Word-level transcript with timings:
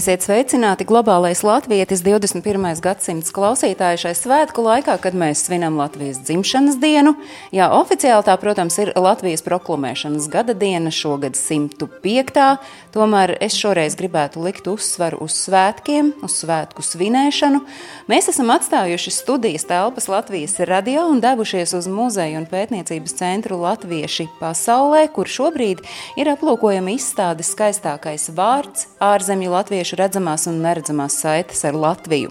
Esiet 0.00 0.22
sveicināti 0.24 0.86
globālais 0.88 1.42
latvietis 1.44 2.00
21. 2.00 2.62
gadsimts 2.80 3.34
klausītāji 3.36 3.98
šai 4.00 4.12
svētku 4.16 4.62
laikā, 4.64 4.94
kad 5.02 5.12
mēs 5.12 5.42
svinam 5.44 5.74
Latvijas 5.76 6.22
dzimšanas 6.24 6.78
dienu. 6.80 7.12
Jā, 7.52 7.66
oficiāli 7.76 8.24
tā, 8.24 8.32
protams, 8.40 8.78
ir 8.80 8.94
Latvijas 8.96 9.44
proklamēšanas 9.44 10.30
gada 10.32 10.54
diena, 10.56 10.88
šogad 10.88 11.36
105. 11.36 12.40
Tomēr 12.94 13.34
es 13.44 13.58
šoreiz 13.60 13.98
gribētu 13.98 14.40
likt 14.40 14.70
uzsvaru 14.72 15.20
uz 15.26 15.36
svētkiem, 15.36 16.14
uz 16.24 16.38
svētku 16.46 16.80
svinēšanu. 16.86 17.60
Mēs 18.08 18.30
esam 18.32 18.54
atstājuši 18.56 19.12
studijas 19.12 19.68
telpas 19.68 20.08
Latvijas 20.08 20.56
radio 20.64 21.04
un 21.10 21.20
devušies 21.20 21.76
uz 21.76 21.90
muzeju 21.92 22.40
un 22.40 22.48
pētniecības 22.48 23.18
centru 23.20 23.60
Latvieši 23.66 24.30
pasaulē, 24.40 25.04
kur 25.12 25.28
šobrīd 25.28 25.84
ir 26.16 26.32
aplūkojama 26.32 26.96
izstāde 26.96 27.44
skaistākais 27.44 28.30
vārds 28.32 28.88
ārzemju 29.04 29.52
latviešu 29.58 29.89
latviešu 29.90 29.96
redzamās 29.96 30.46
un 30.46 30.60
neredzamās 30.62 31.20
saites 31.20 31.64
ar 31.64 31.74
Latviju. 31.74 32.30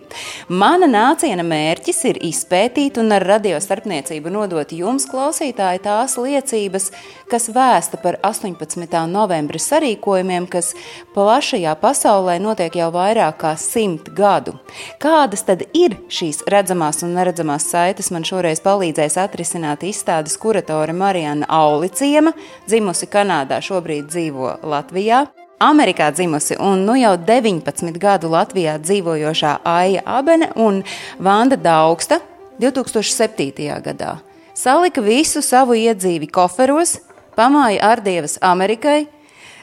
Mana 0.49 0.87
nāciena 0.87 1.43
mērķis 1.43 2.05
ir 2.05 2.19
izpētīt 2.21 2.97
un 2.99 3.11
ar 3.11 3.23
radio 3.23 3.59
starpniecību 3.59 4.29
nodot 4.29 4.71
jums, 4.71 5.07
klausītāji, 5.09 5.81
tās 5.83 6.17
liecības, 6.17 6.91
kas 7.29 7.49
vēsta 7.49 7.99
par 8.01 8.19
18. 8.23 9.07
novembra 9.07 9.59
sarīkojumiem, 9.59 10.47
kas 10.47 10.73
plašajā 11.13 11.75
pasaulē 11.81 12.39
notiek 12.39 12.75
jau 12.75 12.91
vairāk 12.91 13.39
kā 13.39 13.55
simt 13.57 14.09
gadu. 14.15 14.55
Kādas 14.99 15.43
tad 15.43 15.65
ir 15.73 15.97
šīs 16.09 16.45
redzamās 16.47 17.03
un 17.03 17.13
neredzamās 17.13 17.69
saites, 17.69 18.11
man 18.11 18.23
šoreiz 18.23 18.61
palīdzēs 18.61 19.17
atrisināt 19.19 19.83
izstādes 19.83 20.37
kuratore 20.37 20.93
Marijana 20.93 21.49
Auliciema, 21.49 22.33
dzimusi 22.67 23.09
Kanādā, 23.09 23.61
šobrīd 23.61 24.09
dzīvo 24.09 24.59
Latvijā. 24.63 25.27
Amerikā 25.59 26.11
dzimusi 26.15 26.55
un 26.59 26.85
nu 26.87 26.95
jau 26.95 27.17
19 27.17 27.99
gadu 27.99 28.31
Latvijā 28.31 28.77
dzīvojošā 28.79 29.57
Aija 29.67 30.05
Abene 30.07 30.53
un 30.55 30.83
Vanda 31.19 31.59
Daugsta 31.59 32.21
2007. 32.59 33.67
gadā 33.83 34.17
salika 34.59 35.01
visu 35.01 35.41
savu 35.43 35.77
iedzīvi 35.77 36.27
koferos, 36.31 36.97
pamāja 37.37 37.93
ārdievas 37.93 38.37
Amerikai. 38.43 39.07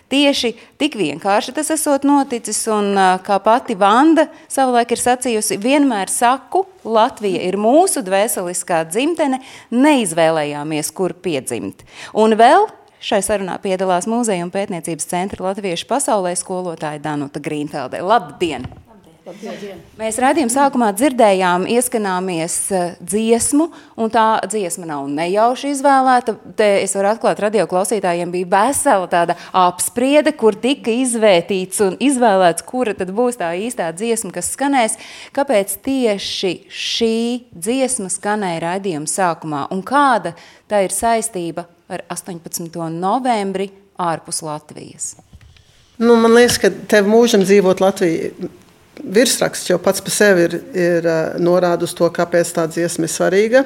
Tieši 0.06 0.52
tik 0.78 0.94
vienkārši 0.94 1.52
tas 1.56 1.72
esot 1.74 2.04
noticis, 2.06 2.60
un 2.70 2.92
kā 3.26 3.40
pati 3.42 3.74
Vanda 3.74 4.28
savulaik 4.46 4.92
ir 4.94 5.02
sacījusi, 5.02 5.58
vienmēr 5.58 6.12
saku, 6.12 6.62
Latvija 6.86 7.42
ir 7.42 7.58
mūsu 7.58 8.04
dvēseliskā 8.06 8.84
dzimtene, 8.86 9.40
neizvēlējāmies, 9.74 10.92
kur 10.94 11.16
piedzimt. 11.24 11.82
Un 12.14 12.36
vēl 12.38 12.68
Šai 13.02 13.20
sarunā 13.24 13.58
piedalās 13.60 14.08
Mūzeja 14.08 14.46
un 14.46 14.54
pētniecības 14.54 15.10
centra 15.10 15.50
Latviešu 15.50 15.88
pasaulē 15.90 16.32
skolotāja 16.38 17.02
Danuta 17.04 17.42
Grīnfeldē. 17.44 18.00
Labdien! 18.00 18.64
Labdien. 19.26 19.80
Mēs 19.98 20.20
redzējām, 20.22 20.50
sākumā 20.54 20.92
dzirdējām, 20.94 21.64
ieskanāmies 21.74 22.54
eh, 22.70 22.92
dziesmu, 23.02 23.66
un 23.98 24.12
tā 24.14 24.38
dziesma 24.46 24.86
nav 24.86 25.08
nejauši 25.10 25.72
izvēlēta. 25.74 26.36
Te 26.54 26.68
es 26.84 26.94
varu 26.94 27.10
atklāt, 27.10 27.42
radio 27.42 27.66
klausītājiem 27.66 28.30
bija 28.30 28.48
vesela 28.54 29.10
tāda 29.10 29.34
apspriede, 29.50 30.30
kur 30.38 30.54
tika 30.54 30.94
izvērtīts 30.94 31.82
un 31.88 31.98
izvēlēts, 32.06 32.62
kura 32.70 32.94
tad 32.94 33.10
būs 33.18 33.42
tā 33.42 33.50
īstā 33.58 33.90
dziesma, 33.98 34.30
kas 34.38 34.52
skanēs. 34.54 34.94
Kāpēc 35.34 35.74
tieši 35.82 36.54
šī 36.70 37.16
dziesma 37.50 38.12
skanēja 38.14 38.62
raidījuma 38.70 39.10
sākumā, 39.10 39.66
un 39.74 39.82
kāda 39.82 40.36
tā 40.70 40.86
ir 40.86 40.94
saistība 40.94 41.66
ar 41.92 42.02
18. 42.12 42.70
novembri 42.92 43.70
ārpus 43.98 44.42
Latvijas? 44.44 45.14
Nu, 45.96 46.16
man 46.20 46.34
liekas, 46.36 46.58
ka 46.60 46.70
tev 46.90 47.08
mūžam 47.08 47.44
dzīvot 47.46 47.80
Latvijā. 47.80 48.32
Virsraksts 48.96 49.68
jau 49.68 49.76
pats 49.80 50.00
par 50.00 50.12
sevi 50.14 50.46
ir, 50.46 50.54
ir 50.72 51.06
norāda 51.44 51.84
uz 51.84 51.92
to, 51.96 52.08
kāpēc 52.12 52.48
tā 52.56 52.64
dziesma 52.70 53.04
ir 53.04 53.12
svarīga. 53.12 53.62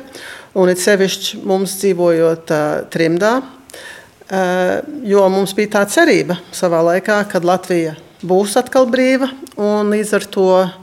Un 0.58 0.72
it 0.72 0.82
sevišķi 0.82 1.40
mums 1.46 1.76
dzīvojot 1.78 2.50
uh, 2.50 2.64
trimdā, 2.90 3.32
uh, 3.40 4.72
jo 5.06 5.22
mums 5.30 5.54
bija 5.58 5.76
tā 5.78 5.84
cerība 5.90 6.40
savā 6.54 6.82
laikā, 6.88 7.22
kad 7.30 7.46
Latvija 7.46 7.94
būs 8.26 8.58
atkal 8.58 8.90
brīva 8.90 9.30
līdz 9.56 10.12
ar 10.18 10.26
to 10.34 10.48
uh, 10.58 10.74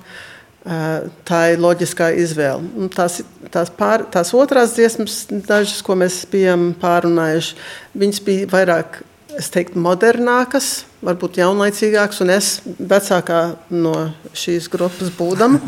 Tā 0.67 1.41
ir 1.53 1.61
loģiskā 1.63 2.09
izvēle. 2.19 2.87
Tās, 2.91 3.21
tās, 3.53 3.69
pār, 3.71 4.03
tās 4.11 4.33
otrās 4.35 4.73
dziesmas, 4.75 5.21
dažas, 5.31 5.79
ko 5.85 5.95
mēs 5.95 6.25
bijām 6.31 6.73
pārunājuši, 6.81 7.55
viņas 7.95 8.25
bija 8.25 8.49
vairāk 8.51 8.99
es 9.37 9.49
teiktu, 9.53 9.79
modernākas, 9.81 10.85
varbūt 11.05 11.37
jaunlaicīgākas, 11.41 12.21
un 12.23 12.31
es 12.33 12.49
vecākā 12.65 13.41
no 13.75 13.93
šīs 14.37 14.69
grupas 14.73 15.11
būdama 15.17 15.59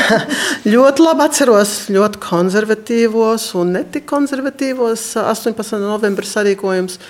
ļoti 0.72 1.04
labi 1.06 1.26
atceros 1.26 1.74
ļoti 1.92 2.22
konservatīvos 2.22 3.48
un 3.60 3.74
netik 3.78 4.06
konservatīvos 4.10 5.08
18. 5.22 5.80
novembra 5.82 6.28
sarīkojums, 6.28 7.00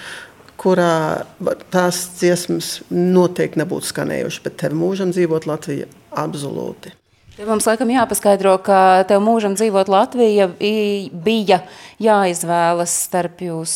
kurā 0.61 1.25
tās 1.73 2.03
dziesmas 2.19 2.79
noteikti 2.93 3.63
nebūtu 3.63 3.93
skanējušas, 3.93 4.45
bet 4.45 4.59
tev 4.65 4.77
mūžam 4.81 5.13
dzīvot 5.15 5.49
Latvija 5.49 5.89
absolūti. 6.21 7.00
Te 7.41 7.47
mums 7.49 7.65
laikam 7.65 7.89
jāpaskaidro, 7.89 8.51
ka 8.61 9.01
tev 9.09 9.23
mūžam 9.25 9.55
dzīvot 9.57 9.89
Latvija 9.89 10.45
bija 10.61 11.57
jāizvēlas 11.97 12.93
starp 13.07 13.41
jūs 13.41 13.73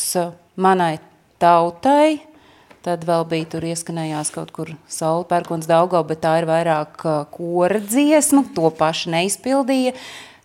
manai 0.53 0.99
tautai, 1.41 2.19
Tad 2.85 3.01
vēl 3.09 3.23
bija 3.25 3.47
tur 3.49 3.65
ieskanējās 3.65 4.29
kaut 4.29 4.51
kur 4.53 4.69
saule 4.85 5.25
pērkons 5.25 5.65
Daugau, 5.65 6.03
bet 6.05 6.21
tā 6.21 6.35
ir 6.43 6.45
vairāk 6.45 7.01
kora 7.33 7.81
dziesma, 7.81 8.43
to 8.53 8.69
paši 8.69 9.09
neizpildīja. 9.15 9.95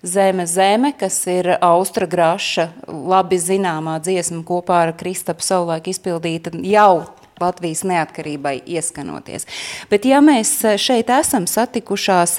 Zeme, 0.01 0.49
zeme, 0.49 0.95
kas 0.97 1.21
ir 1.29 1.59
Austra 1.61 2.09
Graša, 2.09 2.71
labi 2.89 3.37
zināmā 3.37 3.99
dziesma 4.01 4.41
kopā 4.49 4.81
ar 4.87 4.97
Kristapu 4.97 5.45
savulaik 5.45 5.93
izpildīta 5.93 6.57
jau 6.65 7.03
Latvijas 7.45 7.85
neatkarībai 7.85 8.63
ieskanoties. 8.65 9.45
Bet 9.93 10.09
ja 10.09 10.25
mēs 10.25 10.57
šeit 10.81 11.13
esam 11.13 11.45
satikušās 11.45 12.39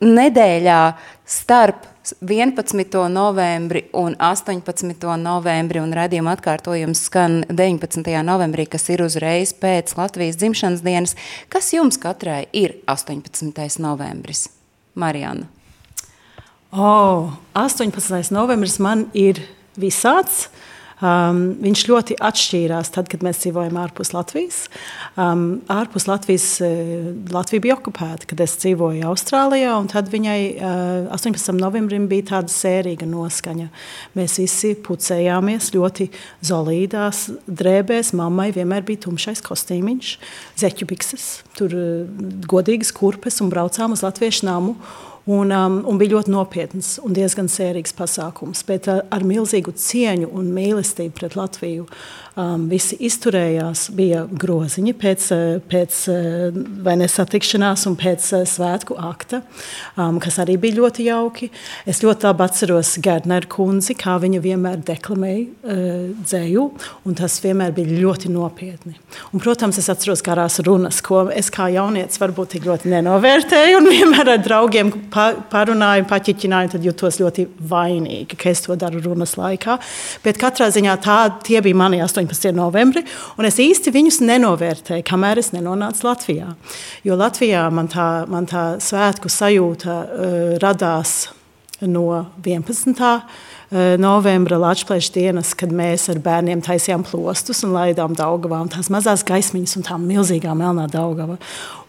nedēļā 0.00 0.80
starp 1.26 1.86
11. 2.20 3.08
novembri 3.10 3.86
un 3.98 4.14
18. 4.22 5.16
novembri, 5.18 5.80
un 5.82 5.94
redzījuma 5.96 6.36
atkārtojums 6.36 7.02
skan 7.08 7.40
19. 7.50 8.12
novembrī, 8.26 8.68
kas 8.70 8.86
ir 8.94 9.02
uzreiz 9.02 9.54
pēc 9.56 9.96
Latvijas 9.98 10.38
dzimšanas 10.38 10.84
dienas. 10.86 11.16
Kas 11.50 11.72
jums 11.74 11.98
katrai 11.98 12.44
ir 12.54 12.78
18. 12.86 13.80
novembris? 13.82 14.46
Marijana. 14.94 15.48
Oh, 16.72 17.32
18. 17.54 18.30
novembris 18.30 18.78
man 18.78 19.06
ir 19.14 19.40
visāds. 19.78 20.46
Um, 20.96 21.40
viņš 21.60 21.80
ļoti 21.90 22.14
atšķīrās 22.24 22.88
tad, 22.94 23.10
kad 23.12 23.20
mēs 23.20 23.42
dzīvojam 23.42 23.74
ārpus 23.76 24.14
Latvijas. 24.14 24.62
Um, 25.20 25.58
ārpus 25.68 26.06
Latvijas 26.08 26.46
uh, 26.64 27.10
Latvija 27.34 27.64
bija 27.66 27.74
okupēta, 27.76 28.24
kad 28.30 28.40
es 28.40 28.54
dzīvoju 28.62 29.04
Austrālijā, 29.04 29.74
un 29.76 29.90
tad 29.92 30.08
viņai 30.08 30.38
uh, 30.56 31.10
18. 31.12 31.52
novembrim 31.60 32.06
bija 32.08 32.30
tāda 32.30 32.52
sērīga 32.52 33.04
noskaņa. 33.10 33.68
Mēs 34.16 34.38
visi 34.40 34.72
pucējāmies 34.86 35.68
ļoti 35.76 36.08
zolīdās 36.48 37.26
drēbēs. 37.44 38.14
Mammai 38.16 38.48
vienmēr 38.56 38.86
bija 38.88 39.04
tumšais 39.04 39.44
kostīmiņš, 39.44 40.14
zeķu 40.64 40.88
bikses, 40.94 41.28
tur 41.60 41.76
uh, 41.76 42.24
godīgas 42.48 42.94
kurpes 42.96 43.42
un 43.44 43.52
braucām 43.52 43.92
uz 43.92 44.06
latviešu 44.06 44.48
namu. 44.48 44.78
Un, 45.26 45.50
um, 45.50 45.80
un 45.90 45.96
bija 45.98 46.12
ļoti 46.14 46.30
nopietns 46.30 46.92
un 47.02 47.10
diezgan 47.16 47.48
sērīgs 47.50 47.96
pasākums, 47.98 48.60
bet 48.68 48.86
ar, 48.86 49.00
uh, 49.02 49.08
ar 49.16 49.24
milzīgu 49.26 49.72
cieņu 49.74 50.28
un 50.30 50.52
mīlestību 50.54 51.16
pret 51.18 51.34
Latviju. 51.34 51.88
Um, 52.36 52.66
visi 52.68 52.98
izturējās, 53.00 53.86
bija 53.96 54.26
groziņi 54.28 54.92
pēc, 55.00 55.26
uh, 55.32 55.56
pēc 55.66 55.98
uh, 56.12 56.58
nesatikšanās 57.00 57.86
un 57.88 57.96
pēc 57.98 58.26
svētku 58.46 58.94
akta, 59.00 59.40
um, 59.96 60.20
kas 60.22 60.36
arī 60.44 60.58
bija 60.60 60.76
ļoti 60.76 61.06
jauki. 61.08 61.48
Es 61.88 62.04
ļoti 62.04 62.28
labi 62.28 62.44
atceros 62.44 62.92
Gardneru 63.02 63.50
kundzi, 63.56 63.96
kā 63.98 64.18
viņa 64.22 64.42
vienmēr 64.44 64.84
deklamēja 64.92 65.42
uh, 65.42 66.12
dzēju, 66.20 66.68
un 67.08 67.18
tas 67.18 67.40
vienmēr 67.42 67.74
bija 67.74 67.98
ļoti 68.04 68.30
nopietni. 68.30 68.94
Un, 69.32 69.42
protams, 69.42 69.80
es 69.80 69.90
atceros 69.90 70.22
garās 70.22 70.60
runas, 70.62 71.00
ko 71.02 71.24
es 71.32 71.50
kā 71.50 71.66
jaunietis 71.72 72.20
varbūt 72.22 72.54
tik 72.54 72.68
ļoti 72.68 72.94
nenovērtēju, 72.94 73.80
un 73.80 73.90
vienmēr 73.96 74.34
ar 74.36 74.44
draugiem 74.44 74.92
pa, 75.16 75.26
parunāju, 75.56 76.06
paķiķināju, 76.12 76.74
tad 76.76 76.86
jutos 76.86 77.20
ļoti 77.24 77.48
vainīgi, 77.72 78.36
ka 78.36 78.52
es 78.52 78.66
to 78.68 78.76
daru 78.76 79.00
runas 79.08 79.34
laikā. 79.40 79.80
Bet 80.26 80.38
katrā 80.42 80.68
ziņā 80.74 81.00
tā, 81.00 81.18
tie 81.48 81.64
bija 81.64 81.82
mani 81.86 82.04
18 82.04 82.26
18. 82.26 82.52
novembrī, 82.56 83.04
un 83.38 83.48
es 83.48 83.58
īsti 83.62 83.92
viņus 83.94 84.20
nenovērtēju, 84.26 85.04
kamēr 85.06 85.40
es 85.42 85.52
nenonācu 85.54 86.06
Latvijā. 86.06 86.52
Jo 87.06 87.18
Latvijā 87.18 87.66
man 87.72 87.90
tā, 87.92 88.26
man 88.30 88.48
tā 88.50 88.66
svētku 88.82 89.30
sajūta 89.32 89.96
uh, 89.96 90.48
radās 90.62 91.28
no 91.84 92.08
11. 92.44 92.96
Uh, 92.96 93.44
novembra 93.98 94.58
Latvijas 94.62 95.08
dienas, 95.10 95.50
kad 95.58 95.72
mēs 95.74 96.06
ar 96.12 96.20
bērniem 96.22 96.60
taisījām 96.62 97.02
plostus 97.06 97.64
un 97.66 97.72
laidām 97.74 98.14
daugavām 98.14 98.70
tās 98.70 98.90
mazās 98.94 99.24
gaismiņas 99.26 99.76
un 99.80 99.86
tā 99.88 99.96
milzīgā 99.98 100.54
melnā 100.54 100.86
daugava. 100.92 101.38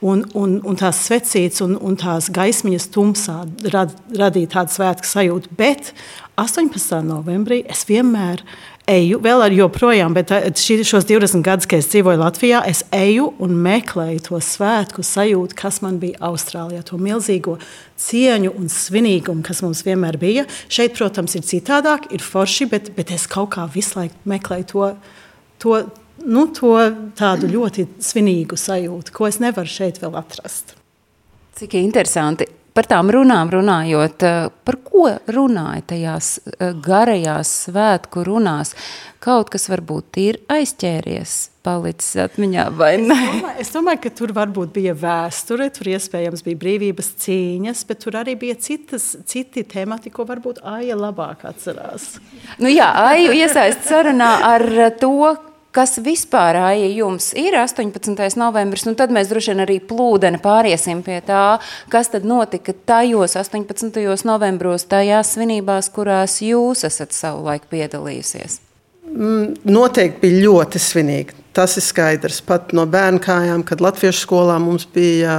Un, 0.02 0.24
un, 0.38 0.58
un 0.66 0.80
tās 0.80 1.04
svecītas 1.06 1.62
un, 1.66 1.76
un 1.78 1.98
tās 2.00 2.32
gaismiņas 2.34 2.90
tumsā 2.94 3.44
rad, 3.74 3.94
radīja 4.18 4.56
tādu 4.58 4.78
svētku 4.78 5.10
sajūtu. 5.10 5.54
Bet 5.58 5.94
18. 6.42 7.04
novembrī 7.06 7.64
es 7.70 7.86
vienmēr 7.90 8.42
eju, 8.88 9.19
vēl 9.24 9.44
ar 9.44 9.54
joprojām, 9.54 10.16
bet 10.16 10.31
eh, 10.36 10.48
šī, 10.56 10.80
šos 10.88 11.06
20 11.10 11.44
gadus, 11.45 11.68
kad 11.69 11.84
es 11.84 11.89
dzīvoju 11.92 12.22
Latvijā, 12.22 12.62
es 12.69 12.84
eju 12.95 13.30
un 13.44 13.56
meklēju 13.66 14.24
to 14.30 14.42
svētku 14.44 15.06
sajūtu, 15.06 15.57
kas 15.60 15.81
man 15.84 16.00
bija 16.01 16.19
Austrālijā, 16.30 16.84
to 16.88 17.00
milzīgo 17.01 17.57
cieņu 18.00 18.54
un 18.57 18.72
svinīgumu, 18.72 19.45
kas 19.45 19.62
mums 19.66 19.84
vienmēr 19.88 20.19
bija. 20.22 20.48
Šeit, 20.72 20.98
protams, 20.98 21.38
ir 21.38 21.45
citādāk, 21.48 22.10
ir 22.16 22.24
forši, 22.24 22.69
bet, 22.72 22.92
bet 22.98 23.13
es 23.16 23.28
kaut 23.31 23.54
kā 23.57 23.68
visu 23.74 24.00
laiku 24.01 24.34
meklēju 24.34 24.69
to. 24.74 24.92
to 25.63 25.80
Nu, 26.28 26.48
to 26.50 26.74
tādu 27.16 27.45
ļoti 27.45 27.86
svinīgu 28.01 28.57
sajūtu, 28.57 29.13
ko 29.13 29.28
es 29.30 29.38
nevaru 29.38 29.69
šeit 29.69 30.01
vēl 30.01 30.18
atrast. 30.18 30.74
Cik 31.56 31.78
interesanti. 31.78 32.50
Par 32.78 32.86
tām 32.86 33.08
runām 33.10 33.50
runājot, 33.50 34.24
eh, 34.24 34.50
par 34.62 34.76
ko 34.86 35.08
runāja 35.34 35.82
tajās 35.94 36.28
eh, 36.38 36.76
garajās 36.78 37.50
svētku 37.66 38.22
runās? 38.28 38.76
Kaut 39.18 39.50
kas 39.50 39.66
varbūt 39.72 40.20
ir 40.22 40.38
aizķēries, 40.54 41.34
palicis 41.66 42.20
atmiņā 42.28 42.68
vai 42.78 42.92
ne? 43.02 43.18
Es 43.18 43.32
domāju, 43.34 43.64
es 43.66 43.74
domāju, 43.74 44.02
ka 44.04 44.12
tur 44.20 44.36
varbūt 44.38 44.76
bija 44.78 44.94
vēsture, 44.94 45.72
tur 45.74 45.90
iespējams 45.96 46.46
bija 46.46 46.62
brīvības 46.62 47.10
cīņas, 47.26 47.82
bet 47.90 48.04
tur 48.06 48.20
arī 48.22 48.38
bija 48.38 48.60
citas, 48.62 49.10
citi 49.26 49.66
temati, 49.66 50.14
ko 50.14 50.28
varbūt 50.30 50.62
Aija 50.78 51.00
labāk 51.02 51.48
atcerās. 51.50 52.20
Nu 52.62 52.70
jā, 52.70 52.92
Aiju 53.10 53.34
iesaist 53.42 53.90
sarunā 53.90 54.36
ar 54.54 54.70
to, 55.02 55.34
kas 55.78 56.00
vispār 56.02 56.58
ja 56.58 56.90
jums 56.90 57.30
ir 57.38 57.56
18. 57.60 58.18
novembris, 58.40 58.88
nu 58.88 58.96
tad 58.98 59.14
mēs 59.14 59.30
droši 59.30 59.54
vien 59.54 59.64
arī 59.68 59.78
plūdeni 59.86 60.42
pāriesim 60.42 61.04
pie 61.06 61.20
tā, 61.26 61.60
kas 61.94 62.10
tad 62.14 62.26
notika 62.26 62.74
tajos 62.90 63.38
18. 63.38 64.02
novembros, 64.26 64.88
tajās 64.90 65.36
svinībās, 65.36 65.92
kurās 65.94 66.40
jūs 66.42 66.82
esat 66.88 67.14
savulaik 67.14 67.70
piedalījusies. 67.70 68.62
Mm, 69.08 69.54
noteikti 69.70 70.26
bija 70.26 70.48
ļoti 70.48 70.81
svinīgi. 70.81 71.38
Tas 71.57 71.78
ir 71.80 71.86
skaidrs. 71.86 72.42
Pat 72.46 72.74
no 72.78 72.84
bērnu 72.90 73.22
kājām, 73.24 73.64
kad 73.66 73.81
Latviešu 73.81 74.28
skolā 74.28 74.57
mums 74.62 74.86
bija 74.94 75.38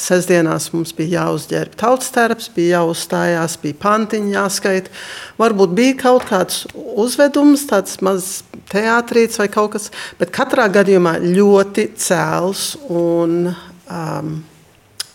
sestdienās 0.00 0.70
mums 0.74 0.92
bija 0.96 1.24
jāuzģērb 1.24 1.76
tautas 1.80 2.10
tērps, 2.14 2.50
bija 2.54 2.80
jāuzstājās, 2.80 3.56
bija 3.62 3.78
pantiņi 3.82 4.34
jāskaita. 4.36 4.92
Varbūt 5.40 5.74
bija 5.76 5.98
kaut 6.00 6.26
kāds 6.30 6.64
uzvedums, 6.74 7.66
tāds 7.70 8.00
mazs 8.04 8.42
teātrīts 8.72 9.40
vai 9.40 9.48
kaut 9.52 9.74
kas, 9.76 9.88
bet 10.20 10.32
katrā 10.34 10.68
gadījumā 10.72 11.18
ļoti 11.24 11.90
cēls 12.00 12.66
un 12.88 13.50
um, 13.50 14.34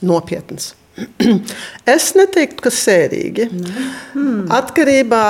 nopietns. 0.06 0.74
es 1.96 2.14
neteiktu, 2.16 2.64
ka 2.64 2.72
sērīgi. 2.72 3.50
Mm. 4.16 4.42
Atkarībā 4.56 5.24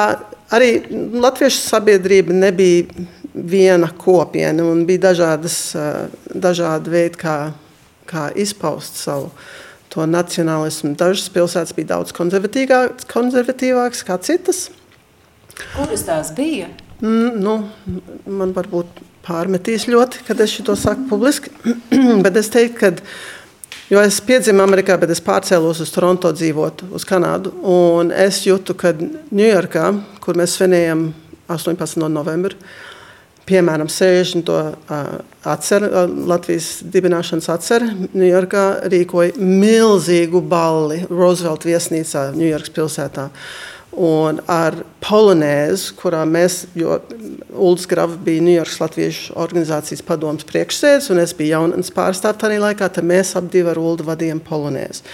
arī 0.53 0.71
latviešu 1.15 1.62
sabiedrība 1.63 2.35
nebija 2.35 3.05
viena 3.35 3.89
kopiena 4.00 4.63
un 4.63 4.85
bija 4.88 5.09
dažādas, 5.09 5.59
uh, 5.77 6.31
dažādi 6.31 6.93
veidi, 6.93 7.21
kā 7.25 7.38
kā 8.09 8.29
izpaust 8.35 9.00
savu 9.01 9.31
to 9.93 10.05
nacionālismu. 10.09 10.95
Dažas 11.00 11.29
pilsētas 11.31 11.75
bija 11.77 11.93
daudz 11.95 12.15
konservatīvākas 12.15 14.03
kā 14.07 14.17
citas. 14.24 14.69
Kuras 15.75 16.03
tās 16.07 16.33
bija? 16.35 16.67
Mm, 17.03 17.39
nu, 17.43 17.55
man 18.27 18.51
varbūt 18.55 19.01
pārmetīs 19.25 19.88
ļoti, 19.91 20.25
kad 20.27 20.41
es 20.43 20.55
to 20.65 20.75
saku 20.79 21.07
publiski. 21.09 21.51
bet 22.25 22.38
es 22.39 22.51
teiktu, 22.51 22.77
ka, 22.79 22.91
jo 23.91 24.03
es 24.03 24.19
piedzimu 24.24 24.63
Amerikā, 24.65 24.97
bet 25.01 25.12
es 25.15 25.24
pārcēlos 25.24 25.81
uz 25.83 25.93
Toronto 25.95 26.31
dzīvot, 26.35 26.85
uz 26.95 27.07
Kanādu. 27.07 27.53
Un 27.62 28.12
es 28.12 28.43
jūtu, 28.47 28.75
ka 28.79 28.93
Ņujorkā, 28.95 29.89
kur 30.24 30.39
mēs 30.39 30.57
svinējam 30.59 31.09
18. 31.51 32.07
novembri, 32.12 32.57
piemēram, 33.50 33.90
60. 33.92 34.50
atceru, 35.46 35.92
Latvijas 36.30 36.80
dibināšanas 36.92 37.52
atceru, 37.54 37.92
Ņujorkā 38.16 38.66
rīkoja 38.92 39.38
milzīgu 39.40 40.42
balli 40.50 41.04
Roosevelt 41.10 41.68
viesnīcā 41.68 42.32
Ņujorkas 42.36 42.75
pilsētā. 42.75 43.30
Un 43.96 44.42
ar 44.52 44.75
polonēzu, 45.00 45.94
kurā 46.02 46.25
mēs, 46.28 46.66
jo 46.75 46.98
Ulrichs 47.54 47.88
Grava 47.88 48.18
bija 48.25 48.44
Ņujorkas 48.44 48.82
Latviešu 48.82 49.38
organizācijas 49.40 50.04
padomus 50.04 50.48
priekšsēdis, 50.50 51.08
un 51.14 51.24
es 51.24 51.32
biju 51.38 51.54
jaunatnes 51.54 51.94
pārstāvs 51.96 52.42
tajā 52.42 52.60
laikā. 52.60 52.90
Tad 52.92 53.08
mēs 53.08 53.38
abi 53.40 53.64
ar 53.64 53.80
Ulu 53.80 54.10
vadījām 54.10 54.44
polonēzi. 54.44 55.06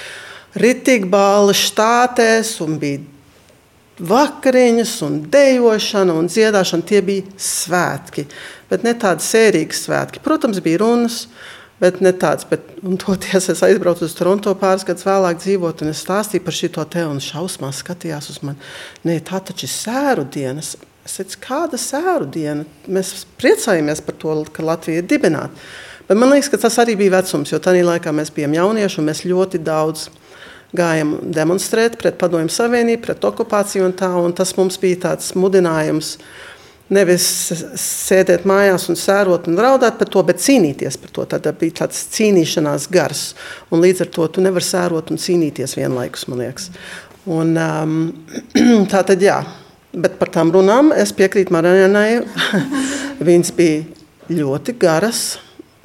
Ritīgi 0.58 1.08
bāli 1.12 1.54
štātēs, 1.56 2.56
un 2.66 2.80
bija 2.82 3.06
vakariņas, 4.00 4.93
un 5.05 5.17
dejošana 5.31 6.15
un 6.17 6.29
dziedāšana. 6.31 6.88
Tie 6.88 7.01
bija 7.05 7.25
svētki, 7.41 8.27
bet 8.69 8.86
ne 8.88 8.93
tādi 8.98 9.25
sērīgi 9.25 9.77
svētki. 9.77 10.24
Protams, 10.24 10.62
bija 10.63 10.83
runas. 10.86 11.25
Bet 11.81 11.98
ne 11.98 12.12
tāds, 12.13 12.45
bet 12.45 12.67
toties 13.01 13.48
es 13.50 13.63
aizbraucu 13.65 14.05
uz 14.05 14.13
Toronto 14.13 14.51
pāris 14.53 14.83
gadus 14.86 15.07
vēlāk 15.07 15.39
dzīvot, 15.41 15.79
un 15.81 15.89
es 15.89 16.03
stāstīju 16.05 16.43
par 16.45 16.53
šo 16.53 16.83
te, 16.86 17.05
un 17.10 17.17
šausmās 17.17 17.79
skatījās 17.81 18.29
uz 18.29 18.38
mani. 18.45 18.62
Nē, 19.10 19.15
tā 19.25 19.39
taču 19.41 19.65
ir 19.65 19.71
sēru 19.74 20.27
dienas. 20.29 20.75
Es 21.01 21.17
teicu, 21.17 21.39
kāda 21.41 21.79
sēru 21.81 22.27
diena? 22.29 22.67
Mēs 22.86 23.24
priecājamies 23.41 24.03
par 24.05 24.19
to, 24.21 24.36
ka 24.53 24.67
Latvija 24.67 25.01
ir 25.01 25.10
dibināta. 25.10 25.57
Bet 26.05 26.19
man 26.21 26.29
liekas, 26.36 26.51
ka 26.53 26.62
tas 26.62 26.77
arī 26.83 26.93
bija 27.00 27.15
vecums, 27.15 27.50
jo 27.50 27.57
tajā 27.57 27.81
laikā 27.88 28.13
mēs 28.13 28.29
bijām 28.36 28.53
jaunieši 28.60 29.01
un 29.01 29.10
mēs 29.10 29.25
ļoti 29.25 29.63
daudz 29.65 30.10
gājām 30.78 31.18
demonstrēt 31.36 31.98
pret 32.00 32.18
Padomju 32.22 32.51
Savienību, 32.54 33.04
pret 33.04 33.28
okupāciju 33.28 33.88
un 33.88 33.96
tā. 33.98 34.12
Un 34.20 34.36
tas 34.38 34.54
mums 34.58 34.80
bija 34.82 35.01
tāds 35.08 35.34
mudinājums 35.36 36.16
nevis 36.92 37.25
sēdēt 37.80 38.44
mājās 38.48 38.90
un 38.92 39.00
sērot 39.00 39.48
un 39.48 39.60
raudāt 39.63 40.00
par 40.00 40.10
to, 40.12 40.24
bet 40.28 40.44
cīnīties 40.44 41.00
par 41.01 41.13
to. 41.16 41.28
Tad 41.34 41.48
bija 41.60 41.84
tāds 41.84 42.04
cīnīšanās 42.16 42.90
gars. 42.92 43.32
Un 43.72 43.84
līdz 43.84 44.06
ar 44.06 44.12
to 44.18 44.28
tu 44.28 44.44
nevari 44.44 44.68
sērot 44.68 45.13
un 45.13 45.22
cīnīties 45.22 45.78
vienlaikus, 45.80 46.28
man 46.32 46.44
liekas. 46.44 46.70
Un, 47.32 47.56
um, 47.56 47.98
tā 48.92 49.04
tad 49.08 49.24
jā. 49.24 49.40
Bet 49.92 50.16
par 50.20 50.32
tām 50.32 50.54
runām 50.56 50.94
es 50.96 51.12
piekrītu 51.16 51.51
Marijai. 51.51 52.22
Viņas 53.28 53.56
bija 53.56 53.84
ļoti 54.32 54.75
garas, 54.80 55.36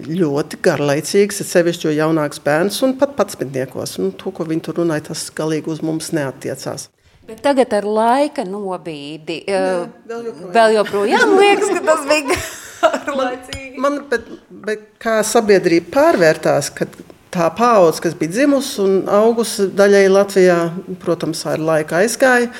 ļoti 0.02 0.58
garlaicīgas, 0.64 1.40
ir 1.40 1.48
sevišķi 1.48 1.94
jaunāks 1.96 2.42
bērns 2.44 2.82
un 2.84 2.96
pat 3.00 3.16
pats 3.16 3.38
metniekos. 3.40 3.96
Nu, 4.02 4.12
to, 4.12 4.32
ko 4.34 4.44
viņi 4.48 4.66
tur 4.68 4.82
runāja, 4.82 5.08
tas 5.10 5.26
galīgi 5.36 5.72
uz 5.72 5.82
mums 5.84 6.12
neatiecās. 6.16 6.90
Bet 7.26 7.40
tagad 7.42 7.72
ar 7.74 7.86
laika 7.88 8.44
nobīdi 8.46 9.40
Jā, 9.48 9.88
vēl 10.06 10.28
joprojām, 10.28 10.52
vēl 10.54 10.76
joprojām 10.76 11.32
liekas, 11.40 11.72
ka 11.74 11.82
tas 11.88 12.04
bija 12.06 12.36
garlaicīgi. 12.84 13.72
Man, 13.82 13.98
bet, 14.12 14.28
bet 14.68 14.84
kā 15.02 15.18
sabiedrība 15.26 15.90
pārvērtās, 15.96 16.70
kad 16.76 16.92
tā 17.34 17.48
paudze, 17.56 18.04
kas 18.04 18.14
bija 18.18 18.36
dzimusi 18.36 18.78
un 18.84 18.94
augusi 19.10 19.66
daļai 19.76 20.06
Latvijā, 20.12 20.58
protams, 21.02 21.42
ar 21.50 21.62
laiku 21.62 21.98
aizgāja. 21.98 22.52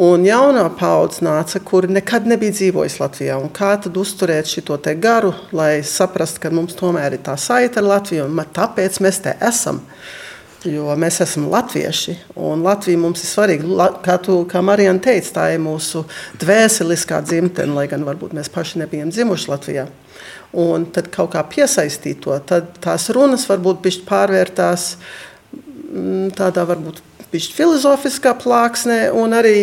Un 0.00 0.22
jaunā 0.24 0.62
paudze 0.80 1.20
nāca, 1.20 1.60
kuri 1.60 1.90
nekad 1.92 2.24
nebija 2.24 2.54
dzīvojusi 2.56 3.02
Latvijā. 3.02 3.34
Un 3.36 3.50
kā 3.52 3.74
tad 3.84 3.98
uzturēt 4.00 4.48
šo 4.48 4.78
garu, 4.96 5.34
lai 5.52 5.82
saprastu, 5.84 6.40
ka 6.40 6.50
mums 6.50 6.72
tomēr 6.78 7.18
ir 7.18 7.20
tā 7.26 7.34
saite 7.36 7.82
ar 7.82 7.84
Latviju, 7.84 8.24
un 8.24 8.40
tāpēc 8.40 8.96
mēs 9.04 9.20
te 9.20 9.34
esam. 9.44 9.82
Jo 10.64 10.94
mēs 10.96 11.20
esam 11.24 11.46
latvieši, 11.48 12.14
un 12.36 12.62
Latvija 12.64 13.00
mums 13.00 13.22
ir 13.24 13.28
svarīga. 13.28 13.90
Kā, 14.04 14.16
tu, 14.20 14.38
kā 14.48 14.60
Marijana 14.64 15.00
teica, 15.00 15.34
tā 15.36 15.46
ir 15.54 15.60
mūsu 15.60 16.06
dvēseliskā 16.40 17.20
dzimtene, 17.24 17.76
lai 17.76 17.86
gan 17.88 18.04
varbūt 18.04 18.32
mēs 18.36 18.48
paši 18.52 18.80
nebijām 18.80 19.12
dzimuši 19.12 19.52
Latvijā. 19.52 19.86
Un 20.60 20.88
tad 20.92 21.12
kaut 21.12 21.32
kā 21.32 21.44
piesaistīt 21.48 22.24
to, 22.24 22.36
tad 22.44 22.72
tās 22.80 23.08
runas 23.12 23.44
varbūt 23.48 24.04
pārvērtās 24.08 24.90
mm, 25.56 26.32
tādā 26.36 26.64
varbūt 26.68 27.04
filozofiskā 27.30 28.34
plāksnē, 28.40 29.04
un 29.14 29.36
arī 29.38 29.56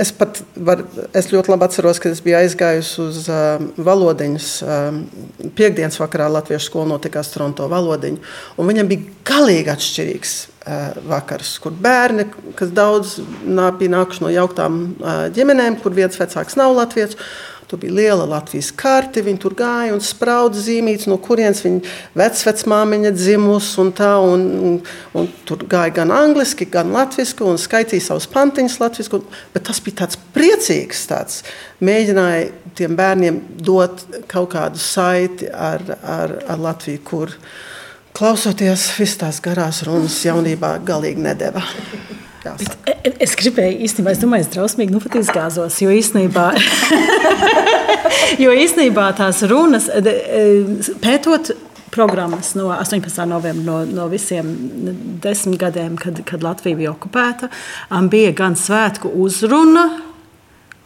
Es 0.00 0.12
pat 0.16 0.38
var, 0.54 0.80
es 1.18 1.26
ļoti 1.28 1.50
labi 1.50 1.66
atceros, 1.66 1.98
kad 2.00 2.14
es 2.14 2.22
biju 2.24 2.38
aizgājusi 2.38 3.00
uz 3.02 3.24
uh, 3.28 3.58
valodiņas. 3.84 4.46
Uh, 4.62 5.50
Piektdienas 5.58 5.98
vakarā 6.00 6.28
Latviešu 6.30 6.70
skolā 6.70 6.86
notikās 6.92 7.32
Toronto 7.34 7.66
valodiņa. 7.68 8.22
Viņam 8.70 8.88
bija 8.88 9.18
galīgi 9.28 9.72
atšķirīgs 9.74 10.34
uh, 10.46 11.00
vakars, 11.10 11.56
kur 11.60 11.74
bērni, 11.74 12.28
kas 12.56 12.72
daudz 12.76 13.18
nā, 13.44 13.68
bija 13.76 13.96
nākuši 13.98 14.24
no 14.24 14.32
jauktām 14.32 14.80
uh, 14.86 15.24
ģimenēm, 15.36 15.80
kur 15.82 15.96
viens 15.98 16.16
vecāks 16.22 16.56
nav 16.60 16.78
latviečs. 16.78 17.18
Tur 17.70 17.78
bija 17.78 17.94
liela 17.94 18.24
Latvijas 18.26 18.72
karte, 18.74 19.22
viņi 19.22 19.38
tur 19.38 19.54
gāja 19.54 19.94
un 19.94 20.00
sprauda 20.02 20.58
zīmītes, 20.58 21.06
no 21.06 21.20
kurienes 21.22 21.60
viņa 21.62 21.92
vecmāmiņa 22.18 23.12
dzimusi. 23.14 23.76
Un 23.78 23.92
tā, 23.94 24.08
un, 24.26 24.42
un, 24.66 24.78
un 25.14 25.28
tur 25.46 25.62
gāja 25.70 25.94
gan 26.00 26.10
angliski, 26.10 26.66
gan 26.66 26.90
latviešu, 26.90 27.46
un 27.46 27.60
skaitīja 27.62 28.08
savus 28.08 28.26
pantiņus 28.32 28.80
latviešu. 28.82 29.20
Bet 29.54 29.68
tas 29.70 29.78
bija 29.86 30.00
tāds 30.02 30.18
priecīgs, 30.34 31.04
tāds 31.12 31.44
mēģināja 31.78 32.48
tiem 32.80 32.96
bērniem 32.98 33.38
dot 33.62 34.02
kaut 34.30 34.50
kādu 34.56 34.82
saiti 34.82 35.46
ar, 35.46 35.84
ar, 36.02 36.40
ar 36.50 36.64
Latviju, 36.66 37.04
kur 37.06 37.36
klausoties 38.18 38.88
visas 38.98 39.20
tās 39.22 39.38
garās 39.44 39.84
runas 39.86 40.18
jaunībā 40.26 40.80
galīgi 40.90 41.22
nedēva. 41.30 41.62
Bet 42.44 42.76
e, 42.88 43.12
es 43.20 43.34
gribēju 43.36 43.80
īstenībā, 43.84 44.14
es 44.14 44.20
domāju, 44.22 44.46
es 44.46 44.52
drausmīgi 44.54 44.94
nu 44.94 45.00
izgāzos, 45.20 45.80
jo 45.82 45.92
īstenībā, 45.92 46.46
jo 48.44 48.54
īstenībā 48.64 49.10
tās 49.18 49.42
runas, 49.50 49.90
e, 49.92 50.14
pētot 51.04 51.52
programmas 51.90 52.54
no 52.54 52.70
18. 52.70 53.26
novembra, 53.26 53.64
no, 53.66 53.78
no 53.84 54.06
visiem 54.08 54.52
desmit 55.22 55.60
gadiem, 55.60 55.98
kad, 56.00 56.22
kad 56.24 56.44
Latvija 56.46 56.78
bija 56.78 56.94
okupēta, 56.94 57.50
bija 58.12 58.32
gan 58.36 58.56
svētku 58.56 59.10
uzruna, 59.20 59.88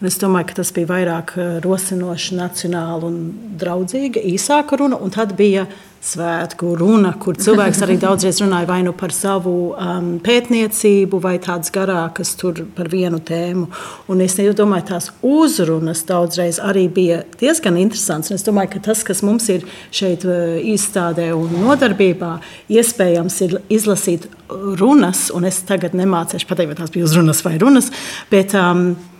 Es 0.02 0.16
domāju, 0.18 0.48
ka 0.50 0.56
tas 0.58 0.72
bija 0.74 0.88
vairāk 0.90 1.36
e, 1.38 1.44
rosinoši, 1.62 2.34
nacionāli 2.34 3.06
un 3.06 3.18
draudzīga, 3.60 4.24
īsāka 4.26 4.74
runa. 4.80 4.98
Un 4.98 5.12
tad 5.14 5.36
bija 5.38 5.68
svētku 6.04 6.72
runa, 6.76 7.12
kur 7.22 7.38
cilvēks 7.38 7.78
arī 7.86 7.94
daudzreiz 8.02 8.40
runāja 8.42 8.66
vai 8.68 8.80
nu 8.84 8.90
par 8.98 9.14
savu 9.14 9.52
um, 9.70 10.08
pētniecību, 10.24 11.20
vai 11.22 11.36
tādas 11.38 11.70
garākas 11.72 12.34
par 12.74 12.90
vienu 12.90 13.22
tēmu. 13.22 13.68
Un 14.10 14.26
es 14.26 14.34
domāju, 14.58 14.88
tās 14.90 15.08
uzrunas 15.22 16.02
daudzreiz 16.10 16.58
arī 16.58 16.88
bija 16.90 17.22
diezgan 17.38 17.78
interesantas. 17.78 18.34
Un 18.34 18.42
es 18.42 18.44
domāju, 18.50 18.74
ka 18.74 18.84
tas, 18.90 19.06
kas 19.06 19.22
mums 19.22 19.46
ir 19.54 19.62
šeit 19.94 20.26
uh, 20.26 20.58
izstādē 20.74 21.30
un 21.38 21.54
nodarbībā, 21.62 22.34
iespējams 22.66 23.40
ir 23.46 23.58
izlasīt 23.70 24.26
runas, 24.50 25.28
un 25.30 25.46
es 25.46 25.62
tagad 25.70 25.94
nemācīšu 25.94 26.50
pateikt, 26.50 26.74
vai 26.74 26.82
tās 26.82 26.92
bija 26.98 27.06
uzrunas 27.06 27.46
vai 27.46 27.56
runas. 27.62 27.94
Bet, 28.34 28.58
um, 28.58 28.96
Eh, 28.98 29.13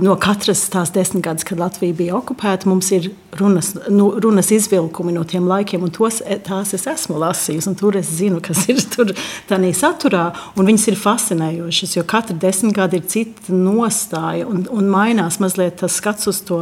no 0.00 0.14
katras 0.16 0.62
tās 0.72 0.88
desmitgades, 0.94 1.44
kad 1.44 1.58
Latvija 1.60 1.92
bija 1.92 2.14
okupēta, 2.16 2.68
mums 2.70 2.88
ir 2.96 3.10
runas, 3.36 3.74
nu, 3.92 4.06
runas 4.22 4.48
izvilkumi 4.54 5.12
no 5.12 5.24
tiem 5.28 5.44
laikiem, 5.48 5.82
un 5.84 5.92
tos, 5.92 6.22
eh, 6.24 6.38
tās 6.40 6.72
es 6.74 6.86
esmu 6.88 7.18
lasījusi. 7.20 7.74
Tur 7.76 7.98
es 8.00 8.08
zinu, 8.08 8.40
kas 8.40 8.64
ir 8.72 8.80
tur 8.94 9.12
tādā 9.48 9.72
saturā, 9.76 10.30
un 10.56 10.66
viņas 10.66 10.86
ir 10.88 10.96
fascinējošas, 10.96 11.96
jo 11.98 12.04
katra 12.08 12.36
desmitgade 12.40 12.96
ir 12.96 13.04
cita 13.12 13.52
nostāja, 13.52 14.48
un, 14.48 14.64
un 14.72 14.88
mainās 14.88 15.38
mazliet 15.44 15.76
tas 15.82 15.98
skats 16.00 16.30
uz 16.32 16.40
to 16.48 16.58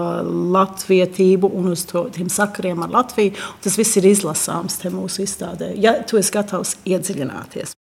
latvietību 0.59 1.53
un 1.55 1.71
uz 1.77 1.87
to, 1.87 2.09
tiem 2.15 2.29
sakariem 2.29 2.83
ar 2.83 2.91
Latviju. 2.99 3.37
Tas 3.63 3.79
viss 3.79 3.97
ir 4.01 4.11
izlasāms 4.11 4.81
te 4.83 4.91
mūsu 4.91 5.23
izstādē, 5.23 5.71
ja 5.79 6.01
tu 6.03 6.19
esi 6.19 6.35
gatavs 6.35 6.75
iedziļināties. 6.89 7.77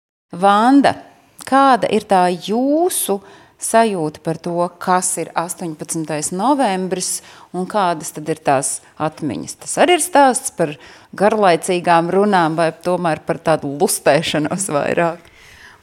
Vanda, 0.40 0.96
kāda 1.44 1.90
ir 1.92 2.08
tā 2.08 2.24
jūsu? 2.32 3.20
Sajūta 3.62 4.22
par 4.24 4.38
to, 4.42 4.56
kas 4.82 5.14
ir 5.22 5.30
18. 5.38 6.32
novembris 6.36 7.20
un 7.54 7.66
kādas 7.70 8.12
tad 8.16 8.28
ir 8.32 8.40
tās 8.42 8.80
atmiņas. 9.02 9.58
Tas 9.64 9.76
arī 9.82 9.98
ir 9.98 10.04
stāsts 10.04 10.54
par 10.56 10.74
garlaicīgām 11.16 12.10
runām 12.12 12.56
vai 12.58 12.72
tomēr 12.84 13.22
par 13.26 13.40
tādu 13.42 13.74
lustēšanos 13.80 14.70
vairāk. 14.72 15.28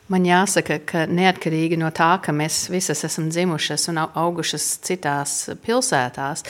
Man 0.09 0.25
jāsaka, 0.25 0.79
ka 0.89 1.05
neatkarīgi 1.05 1.77
no 1.77 1.91
tā, 1.93 2.15
ka 2.23 2.33
mēs 2.33 2.63
visas 2.73 3.03
esam 3.05 3.27
dzimušas 3.29 3.91
un 3.91 4.01
augušas 4.01 4.65
citās 4.81 5.35
pilsētās, 5.61 6.41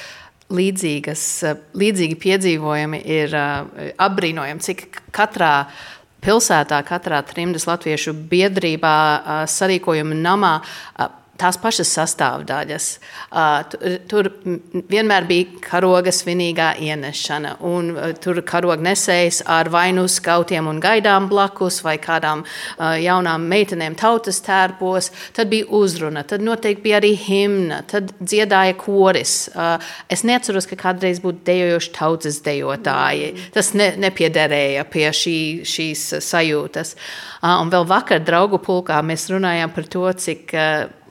līdzīgas, 0.50 1.24
līdzīgi 1.78 2.16
piedzīvojumi 2.24 3.02
ir 3.04 3.36
apbrīnojami, 4.00 4.64
cik 4.64 5.02
katrā 5.14 5.54
pilsētā, 6.24 6.80
katrā 6.88 7.20
trimdas 7.28 7.68
latviešu 7.68 8.16
biedrībā, 8.32 8.96
sarīkojuma 9.52 10.18
namā 10.24 10.54
tās 11.40 11.58
pašas 11.62 11.92
sastāvdaļas. 11.96 12.88
Tur 14.12 14.30
vienmēr 14.92 15.28
bija 15.30 15.62
karoga 15.64 16.12
svinīgā 16.14 16.74
ienešana, 16.84 17.56
un 17.66 17.92
tur 18.24 18.42
karoga 18.48 18.84
nesējs 18.90 19.42
ar 19.50 19.70
vainu 19.74 20.06
skautiem 20.10 20.68
un 20.70 20.82
gaidām 20.84 21.30
blakus, 21.32 21.82
vai 21.86 21.98
kādām 22.02 22.44
jaunām 22.78 23.48
meitenēm 23.52 23.98
tautas 24.00 24.42
tērpos. 24.46 25.12
Tad 25.36 25.52
bija 25.52 25.70
uzruna, 25.80 26.26
tad 26.28 26.44
noteikti 26.46 26.86
bija 26.86 27.00
arī 27.02 27.14
himna, 27.20 27.82
tad 27.90 28.14
dziedāja 28.20 28.76
koris. 28.80 29.36
Es 30.12 30.26
neatceros, 30.28 30.68
ka 30.70 30.80
kādreiz 30.80 31.22
būtu 31.24 31.46
dejojuši 31.50 31.94
tautas 31.96 32.42
dejotāji. 32.46 33.34
Tas 33.56 33.74
ne, 33.78 33.92
nepiederēja 34.04 34.86
pie 34.92 35.08
šī, 35.16 35.40
šīs 35.68 36.06
sajūtas. 36.26 36.96
Un 37.46 37.72
vēl 37.72 37.88
vakar 37.88 38.24
draugu 38.26 38.60
pulkā 38.64 39.00
mēs 39.06 39.30
runājām 39.32 39.72
par 39.76 39.88
to, 39.90 40.08
cik 40.20 40.56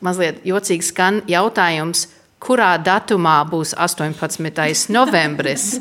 mazliet 0.04 0.40
jocīgi 0.46 0.86
skan 0.86 1.20
jautājums, 1.30 2.06
kurā 2.38 2.76
datumā 2.78 3.40
būs 3.50 3.74
18. 3.74 4.90
novembris, 4.94 5.72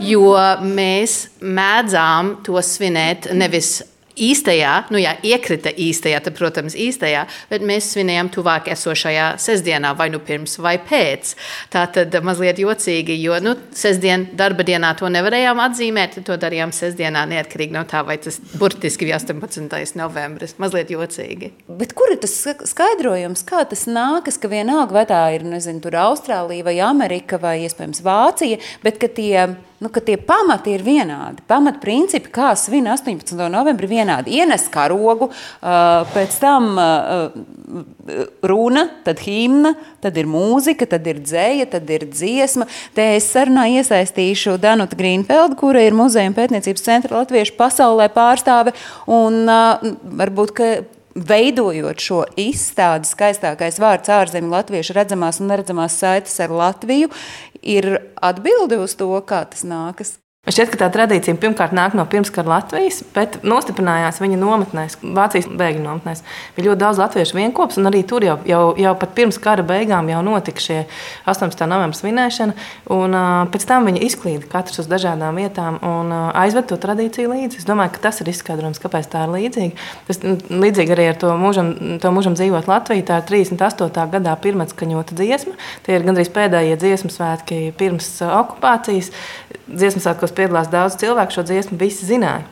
jo 0.00 0.34
mēs 0.62 1.16
mēdzām 1.42 2.36
to 2.46 2.60
svinēt 2.62 3.32
nevis 3.34 3.80
īstajā, 4.28 4.74
nu 4.94 5.00
jā, 5.00 5.14
iekrita 5.26 5.72
īstajā, 5.72 6.20
tad, 6.24 6.36
protams, 6.38 6.76
īstajā, 6.78 7.24
bet 7.50 7.64
mēs 7.66 7.92
svinējām 7.94 8.30
tuvāk 8.34 8.70
esošajā 8.74 9.28
sestdienā, 9.42 9.94
vai 9.98 10.08
nu 10.12 10.20
pirms 10.24 10.58
vai 10.62 10.76
pēc. 10.82 11.34
Tā 11.72 11.84
tad 11.94 12.14
mazliet 12.26 12.60
jocīgi, 12.62 13.16
jo 13.22 13.38
nu, 13.44 13.54
sestdien 13.76 14.28
darba 14.38 14.66
dienā 14.66 14.94
to 14.98 15.10
nevarējām 15.12 15.62
atzīmēt, 15.68 16.20
to 16.26 16.38
darījām 16.40 16.74
sestdienā 16.74 17.24
neatkarīgi 17.30 17.76
no 17.76 17.84
tā, 17.88 18.02
vai 18.06 18.18
tas 18.22 18.40
burtiski 18.58 19.08
bija 19.08 19.20
18. 19.20 19.96
novembris. 19.98 20.56
Mazliet 20.62 20.92
jocīgi. 20.92 21.52
Bet 21.80 21.94
kur 21.98 22.12
ir 22.14 22.20
tas 22.22 22.34
skaidrojums, 22.70 23.44
kā 23.48 23.64
tas 23.68 23.86
nākas, 23.90 24.40
ka 24.40 24.50
vienalga 24.52 25.00
vai 25.00 25.06
tā 25.08 25.22
ir, 25.36 25.46
nezinu, 25.46 25.82
tur 25.84 25.98
Austrālija 26.08 26.66
vai 26.66 26.78
Amerika 26.84 27.40
vai 27.42 27.58
iespējams 27.66 28.04
Vācija, 28.04 28.60
bet 28.84 29.00
ka 29.02 29.10
tie 29.12 29.48
nu, 29.78 29.90
ka 29.94 30.02
tie 30.04 30.16
pamati 30.18 30.74
ir 30.74 30.82
vienādi. 30.86 31.42
Pamatprincipi, 31.48 32.32
kā 32.34 32.50
svin 32.58 32.88
18. 32.90 33.36
novembrī, 33.52 33.88
ir 33.88 33.94
vienādi. 33.94 34.34
Ienes 34.40 34.66
karogu, 34.72 35.30
pēc 35.60 36.38
tam 36.42 36.70
runa, 38.42 38.84
tad 39.04 39.22
himna, 39.22 39.74
tad 40.02 40.18
ir 40.18 40.28
mūzika, 40.30 40.88
tad 40.88 41.06
ir 41.10 41.22
dzēja, 41.22 41.68
tad 41.76 41.88
ir 41.94 42.08
dziesma. 42.10 42.68
Te 42.96 43.10
es 43.16 43.30
sarunā 43.32 43.68
iesaistīšu 43.78 44.58
Danutu 44.62 44.98
Grīnfeldu, 44.98 45.58
kura 45.60 45.82
ir 45.84 45.96
muzeja 45.96 46.32
pētniecības 46.34 46.86
centra 46.86 47.22
latviešu 47.22 47.56
pasaulē 47.58 48.10
pārstāve. 48.14 48.74
Un 49.06 49.44
varbūt, 49.46 50.56
veidojot 51.18 52.02
šo 52.02 52.20
izstādi, 52.38 53.08
skaistākais 53.08 53.78
vārds 53.82 54.10
ārzemju 54.12 54.52
latviešu 54.52 54.94
redzamās 54.96 55.40
un 55.42 55.50
neredzamās 55.52 55.96
saites 55.98 56.36
ar 56.42 56.52
Latviju, 56.54 57.10
ir 57.62 57.88
atbilde 58.22 58.78
uz 58.82 58.94
to, 58.98 59.10
kā 59.26 59.44
tas 59.50 59.64
nākas. 59.66 60.16
Man 60.46 60.54
šķiet, 60.54 60.70
ka 60.70 60.78
tā 60.80 60.86
tradīcija 60.94 61.36
pirmkārt 61.42 61.74
nāk 61.76 61.92
no 61.98 62.06
pirmskara 62.08 62.48
Latvijas, 62.48 63.02
bet 63.12 63.34
nostiprinājās 63.44 64.16
viņa 64.22 64.36
nometnēs, 64.40 64.94
Vācijas 65.02 65.48
bēgļu 65.50 65.82
nometnēs. 65.82 66.22
Bija 66.56 66.70
ļoti 66.70 66.80
daudz 66.80 67.00
latviešu 67.02 67.36
vienopus, 67.36 67.76
un 67.76 67.90
arī 67.90 68.00
tur 68.08 68.24
jau, 68.24 68.38
jau, 68.48 68.60
jau 68.80 68.94
pat 68.96 69.12
pirms 69.18 69.36
kara 69.44 69.64
beigām 69.66 70.08
jau 70.08 70.22
notika 70.24 70.62
šie 70.64 70.78
18. 71.28 71.66
novembra 71.68 71.98
svinēšana. 71.98 72.54
Un, 72.94 73.16
uh, 73.18 73.42
pēc 73.52 73.66
tam 73.68 73.90
viņi 73.90 74.00
izklīda 74.06 74.48
katrs 74.54 74.80
uz 74.80 74.88
dažādām 74.88 75.36
vietām 75.36 75.76
un 75.84 76.14
uh, 76.14 76.30
aizved 76.40 76.70
to 76.70 76.78
tradīciju 76.80 77.34
līdzi. 77.34 77.60
Es 77.60 77.68
domāju, 77.68 77.96
ka 77.98 78.06
tas 78.06 78.22
ir 78.24 78.32
izskaidrojums, 78.32 78.80
kāpēc 78.80 79.10
tā 79.12 79.26
ir 79.26 79.34
līdzīga. 79.34 79.90
Tas 80.08 80.22
līdzīgi 80.24 80.96
arī 80.96 81.10
ar 81.10 81.20
to 81.26 81.34
mūžam, 81.42 81.74
to 82.00 82.14
mūžam 82.14 82.38
dzīvot 82.38 82.70
Latvijā. 82.70 83.04
Tā 83.10 83.20
ir 83.20 83.28
38. 83.34 84.08
gadā 84.16 84.38
pirmatskaņota 84.46 85.18
dziesma. 85.18 85.58
Tie 85.84 85.98
ir 85.98 86.08
gandrīz 86.08 86.32
pēdējie 86.32 86.80
dziesmu 86.80 87.12
svētki 87.12 87.60
pirms 87.76 88.14
okupācijas. 88.24 89.12
Dziesmu 89.68 90.00
svētkos 90.00 90.27
piedalās 90.36 90.70
daudz 90.72 90.98
cilvēku, 91.00 91.36
šo 91.36 91.46
dziesmu 91.48 91.78
visi 91.80 92.08
zināja. 92.08 92.46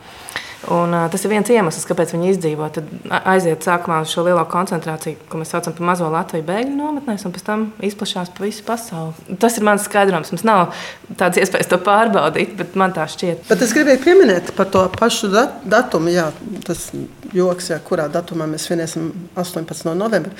Un, 0.67 0.91
uh, 0.91 1.05
tas 1.11 1.21
ir 1.23 1.31
viens 1.31 1.47
iemesls, 1.53 1.85
kāpēc 1.87 2.11
viņi 2.15 2.31
izdzīvo. 2.33 2.65
Tad 2.73 2.87
aiziet 3.29 3.63
sākumā 3.63 4.01
uz 4.03 4.11
šo 4.11 4.25
lielo 4.25 4.41
koncentrāciju, 4.51 5.19
ko 5.29 5.39
mēs 5.39 5.53
saucam 5.53 5.75
par 5.77 5.85
mazo 5.91 6.09
Latviju 6.11 6.43
bēgļu 6.47 6.73
nometnēs, 6.75 7.23
un 7.27 7.35
pēc 7.35 7.45
tam 7.45 7.67
izplatās 7.85 8.33
pa 8.35 8.43
visu 8.43 8.65
pasauli. 8.67 9.37
Tas 9.39 9.55
ir 9.59 9.67
mans 9.67 9.85
skaidrojums. 9.87 10.33
Mums 10.33 10.43
nav 10.47 10.73
tādas 11.13 11.39
iespējas 11.43 11.71
to 11.71 11.79
pārbaudīt, 11.85 12.57
bet 12.59 12.75
man 12.79 12.95
tā 12.97 13.05
šķiet. 13.13 13.45
Bet 13.51 13.63
es 13.63 13.75
gribēju 13.77 14.01
pieminēt 14.03 14.51
par 14.57 14.67
to 14.73 14.83
pašu 14.97 15.31
dat 15.31 15.61
datumu. 15.63 16.11
Jā, 16.11 16.27
tas 16.67 16.89
joks, 17.37 17.71
jā, 17.71 17.79
kurā 17.87 18.09
datumā 18.11 18.49
mēs 18.49 18.67
svinēsim 18.67 19.07
18. 19.37 19.93
novembrī. 19.93 20.35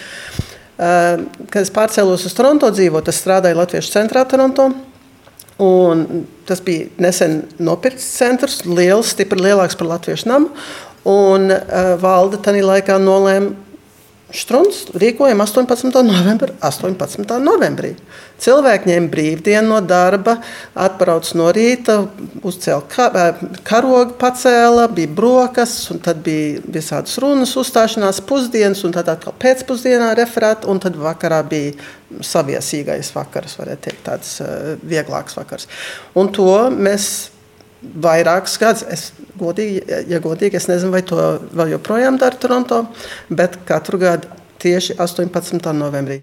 Uh, 0.78 1.24
kad 1.48 1.64
es 1.64 1.72
pārcēlos 1.74 2.28
uz 2.28 2.36
Toronto 2.38 2.68
dzīvot, 2.74 3.08
es 3.10 3.24
strādāju 3.24 3.62
Latviešu 3.62 3.96
centrā 3.96 4.28
Toronto. 4.30 4.72
Un 5.64 6.26
tas 6.46 6.60
bija 6.62 6.86
nesen 7.02 7.40
nopirkts 7.58 8.06
centrs, 8.20 8.60
liels, 8.66 9.16
stipri 9.16 9.42
lielāks 9.42 9.78
par 9.78 9.90
Latviešu 9.90 10.30
namu. 10.30 10.52
Un 11.08 11.50
uh, 11.54 11.96
valde 12.02 12.38
tajā 12.44 12.66
laikā 12.68 13.00
nolēma 13.02 13.67
Strunds 14.28 14.90
rīkojam 14.92 15.40
18. 15.40 16.02
novembrī. 16.04 16.52
18. 16.60 17.30
novembrī. 17.40 17.94
Cilvēki 18.44 18.90
ņēma 18.92 19.08
brīvdienu 19.14 19.70
no 19.72 19.78
darba, 19.80 20.36
atbrauc 20.76 21.30
no 21.40 21.48
rīta, 21.56 21.96
uzcēla 22.44 22.84
karogu, 23.68 24.18
pacēla, 24.20 24.90
bija 24.92 25.14
brokastis, 25.16 25.88
un 25.96 26.04
tad 26.04 26.20
bija 26.26 26.60
visādas 26.76 27.16
runas, 27.24 27.56
uzstāšanās, 27.56 28.20
pusdienas, 28.28 28.84
un 28.84 28.98
tad 28.98 29.14
atkal 29.16 29.38
pēcpusdienā 29.40 30.12
referāti, 30.20 30.68
un 30.68 30.84
tad 30.84 31.00
vakarā 31.00 31.40
bija 31.48 32.20
saviesīgais 32.20 33.14
vakars, 33.16 33.56
varētu 33.62 33.88
teikt, 33.88 34.04
tāds 34.12 34.36
vieglāks 34.84 35.40
vakars. 35.40 35.72
Un 36.20 36.36
to 36.36 36.52
mēs 36.76 37.30
vairākus 37.82 38.58
gadus. 38.62 38.86
Es 38.90 39.12
godīgi, 39.40 39.84
ja 40.10 40.22
godīgi, 40.24 40.58
es 40.60 40.70
nezinu, 40.70 40.94
vai 40.96 41.04
to 41.06 41.20
vēl 41.54 41.76
joprojām 41.76 42.20
dara 42.22 42.40
Toronto, 42.40 42.84
bet 43.30 43.60
katru 43.68 44.00
gadu 44.02 44.32
tieši 44.62 44.98
18. 44.98 45.74
novembrī. 45.78 46.22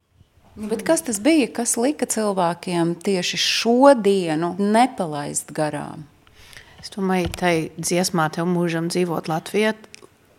Nu, 0.55 0.69
bet 0.71 0.85
kas 0.87 1.03
tas 1.03 1.19
bija, 1.23 1.49
kas 1.51 1.75
lika 1.81 2.07
cilvēkiem 2.07 2.95
tieši 3.03 3.39
šo 3.43 3.95
dienu 3.99 4.55
nepalaist 4.61 5.51
garām? 5.55 6.05
Es 6.79 6.93
domāju, 6.95 7.31
tai 7.33 7.55
dziesmā 7.81 8.29
tev 8.35 8.47
mūžam 8.47 8.91
dzīvot 8.93 9.31
Latvijā, 9.31 9.73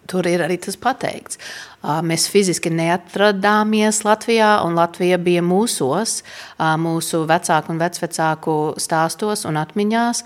tur 0.08 0.28
ir 0.30 0.44
arī 0.46 0.58
tas 0.62 0.78
pateikts. 0.80 1.39
Mēs 1.86 2.26
fiziski 2.34 2.72
neatradāmies 2.74 4.00
Latvijā, 4.08 4.56
un 4.65 4.74
Latvija 4.78 5.20
bija 5.22 5.44
mūsos, 5.46 6.24
mūsu 6.82 7.22
vecāku 7.30 7.74
un 7.74 7.82
vecvecāku 7.82 8.56
stāstos 8.82 9.46
un 9.46 9.60
atmiņās. 9.62 10.24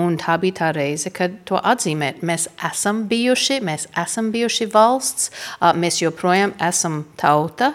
Un 0.00 0.16
tā 0.22 0.38
bija 0.40 0.58
tā 0.62 0.70
reize, 0.76 1.12
kad 1.12 1.36
to 1.48 1.60
atzīmēt. 1.60 2.22
Mēs 2.24 2.48
esam 2.70 3.04
bijuši, 3.10 3.60
mēs 3.66 3.84
esam 4.06 4.32
bijuši 4.32 4.70
valsts, 4.72 5.28
mēs 5.76 6.00
joprojām 6.00 6.56
esam 6.64 7.02
tauta. 7.20 7.74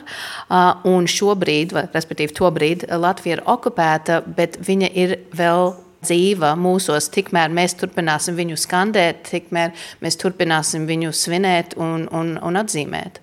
Un 0.89 1.06
šobrīd, 1.06 1.77
respektīvi, 1.93 2.34
tobrīd 2.41 2.89
Latvija 2.89 3.38
ir 3.38 3.45
okupēta, 3.45 4.23
bet 4.25 4.58
viņa 4.65 4.93
ir 4.97 5.17
vēl 5.38 5.75
dzīva 6.05 6.53
mūsos, 6.59 7.09
tikmēr 7.13 7.53
mēs 7.53 7.77
turpināsim 7.79 8.37
viņu 8.39 8.59
skandēt, 8.59 9.25
tikmēr 9.29 9.73
mēs 10.01 10.19
turpināsim 10.21 10.87
viņu 10.89 11.13
svinēt 11.15 11.77
un, 11.79 12.07
un, 12.11 12.35
un 12.41 12.61
atzīmēt. 12.61 13.21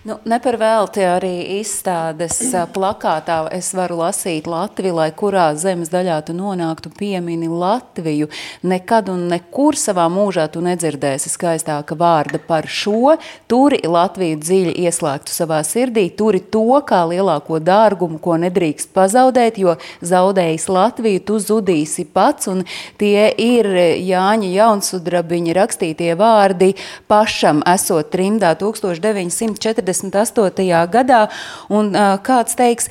Nu, 0.00 0.14
Neparvēlti 0.24 1.02
arī 1.04 1.58
izstādes 1.58 2.38
plakātā 2.72 3.42
es 3.52 3.66
varu 3.76 3.98
lasīt 3.98 4.46
Latviju, 4.48 4.94
lai 4.96 5.10
kurā 5.12 5.50
zemes 5.60 5.90
daļā 5.92 6.14
tu 6.24 6.32
nonāktu, 6.32 6.88
piemini 6.96 7.50
Latviju. 7.52 8.30
Nekad 8.64 9.10
un 9.12 9.26
nekur 9.28 9.76
savā 9.76 10.06
mūžā 10.08 10.46
tu 10.54 10.62
nedzirdēsi 10.64 11.28
skaistāka 11.28 11.98
vārda 12.00 12.40
par 12.40 12.64
šo. 12.64 13.18
Turi 13.44 13.82
Latviju 13.84 14.38
dziļi 14.40 14.72
ieslēgtu 14.86 15.34
savā 15.34 15.58
sirdī, 15.68 16.06
turi 16.16 16.40
to 16.40 16.80
kā 16.88 17.02
lielāko 17.10 17.60
dārgumu, 17.60 18.16
ko 18.24 18.38
nedrīkst 18.40 18.94
pazaudēt, 18.96 19.60
jo 19.60 19.76
zaudējis 20.00 20.66
Latviju, 20.72 21.24
tu 21.28 21.36
zudīsi 21.44 22.06
pats. 22.08 22.48
Un 22.48 22.64
tie 22.96 23.28
ir 23.36 23.68
Jāņa 24.08 24.48
Jaunsudrabiņa 24.56 25.60
rakstītie 25.60 26.16
vārdi 26.16 26.72
pašam 27.04 27.60
esot 27.68 28.08
trimdā 28.16 28.56
1940. 28.64 29.90
48. 30.02 30.66
gadā. 30.90 31.22
Un, 31.68 31.92
kāds 32.24 32.56
teiks, 32.58 32.90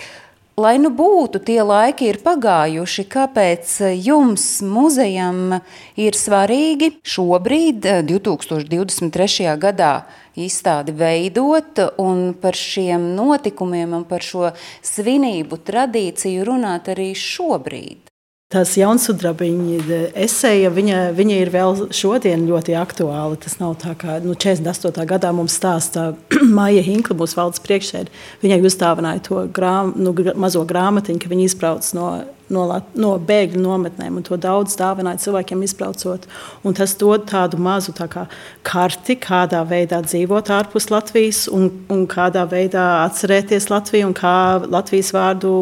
lai 0.60 0.76
nu 0.82 0.92
būtu 0.94 1.42
tie 1.46 1.62
laiki 1.64 2.10
ir 2.12 2.20
pagājuši, 2.24 3.06
kāpēc 3.12 3.76
jums 3.96 4.46
muzejam 4.66 5.60
ir 6.00 6.18
svarīgi 6.18 6.94
šobrīd, 7.08 7.88
2023. 8.10 9.56
gadā, 9.62 9.94
izstādi 10.40 10.96
veidot 10.96 11.82
un 12.00 12.34
par 12.42 12.60
šiem 12.60 13.12
notikumiem 13.18 13.98
un 14.02 14.06
par 14.08 14.26
šo 14.26 14.52
svinību 14.86 15.64
tradīciju 15.68 16.48
runāt 16.48 16.92
arī 16.94 17.12
šobrīd? 17.18 18.09
Tās 18.50 18.72
jaunsudrabiņa 18.80 19.98
esēja, 20.26 20.72
viņa, 20.74 21.02
viņa 21.14 21.36
ir 21.38 21.52
vēl 21.54 21.84
šodien 21.94 22.48
ļoti 22.50 22.74
aktuāla. 22.80 23.38
Tas 23.38 23.60
nav 23.60 23.76
tā 23.84 23.92
kā 23.94 24.16
nu, 24.24 24.34
48. 24.34 25.06
gadā 25.06 25.30
mums 25.38 25.54
stāsta 25.60 26.08
Maija 26.58 26.82
Hinkla, 26.82 27.14
mūsu 27.20 27.38
valdes 27.38 27.62
priekšsēdē. 27.62 28.10
Viņai 28.42 28.58
uzdāvināja 28.66 29.22
to 29.28 29.44
grām, 29.54 29.94
nu, 30.02 30.16
mazo 30.34 30.64
grāmatiņu, 30.66 31.22
ka 31.22 31.30
viņa 31.30 31.46
izbrauc 31.46 31.92
no 31.94 32.08
no, 32.54 32.66
no 33.00 33.14
bēgļu 33.30 33.62
nometnēm, 33.64 34.20
to 34.26 34.38
daudz 34.42 34.76
dāvināja 34.80 35.22
cilvēkiem 35.26 35.64
izbraucot. 35.66 36.28
Un 36.66 36.78
tas 36.78 36.96
dod 37.00 37.26
tādu 37.30 37.60
mazu 37.62 37.94
tā 37.98 38.10
kā, 38.12 38.26
karti, 38.68 39.18
kādā 39.22 39.62
veidā 39.68 40.02
dzīvot 40.06 40.52
ārpus 40.54 40.90
Latvijas, 40.94 41.46
un, 41.54 41.70
un 41.94 42.06
kādā 42.10 42.46
veidā 42.50 42.86
atcerēties 43.06 43.70
Latviju, 43.72 44.10
un 44.10 44.18
kā 44.18 44.36
Latvijas 44.66 45.14
vārdu 45.16 45.54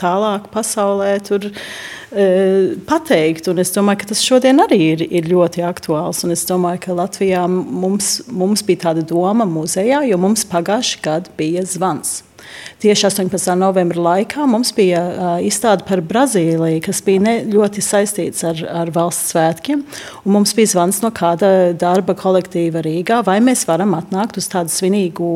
tālāk 0.00 0.50
pasaulē 0.54 1.12
tur 1.26 1.48
e, 1.48 2.26
pateikt. 2.88 3.50
Un 3.52 3.62
es 3.62 3.74
domāju, 3.74 4.02
ka 4.02 4.12
tas 4.12 4.24
šodien 4.24 4.62
arī 4.66 4.80
ir, 4.92 5.06
ir 5.08 5.30
ļoti 5.30 5.64
aktuāls. 5.66 6.24
Un 6.26 6.34
es 6.36 6.46
domāju, 6.48 6.84
ka 6.86 7.00
Latvijā 7.02 7.46
mums, 7.50 8.18
mums 8.30 8.64
bija 8.66 8.88
tāda 8.88 9.06
doma 9.06 9.48
muzejā, 9.48 10.04
jo 10.10 10.20
mums 10.20 10.46
pagājušajā 10.50 11.04
gadā 11.06 11.36
bija 11.38 11.64
zvans. 11.66 12.20
Tieši 12.82 13.06
18. 13.08 13.54
novembra 13.56 14.02
laikā 14.04 14.44
mums 14.50 14.72
bija 14.76 15.00
uh, 15.00 15.28
izstāde 15.40 15.86
par 15.88 16.02
Brazīliju, 16.04 16.82
kas 16.84 17.00
bija 17.06 17.22
ne, 17.24 17.34
ļoti 17.48 17.80
saistīts 17.84 18.44
ar, 18.44 18.60
ar 18.82 18.90
valsts 18.92 19.32
svētkiem. 19.32 19.80
Mums 20.28 20.52
bija 20.56 20.74
zvans 20.74 21.00
no 21.00 21.08
kāda 21.14 21.72
darba 21.78 22.12
kolektīva 22.18 22.82
Rīgā, 22.84 23.22
vai 23.26 23.38
mēs 23.44 23.64
varam 23.68 23.94
atnākt 23.96 24.36
uz 24.40 24.48
tādu 24.52 24.72
svinīgu 24.74 25.30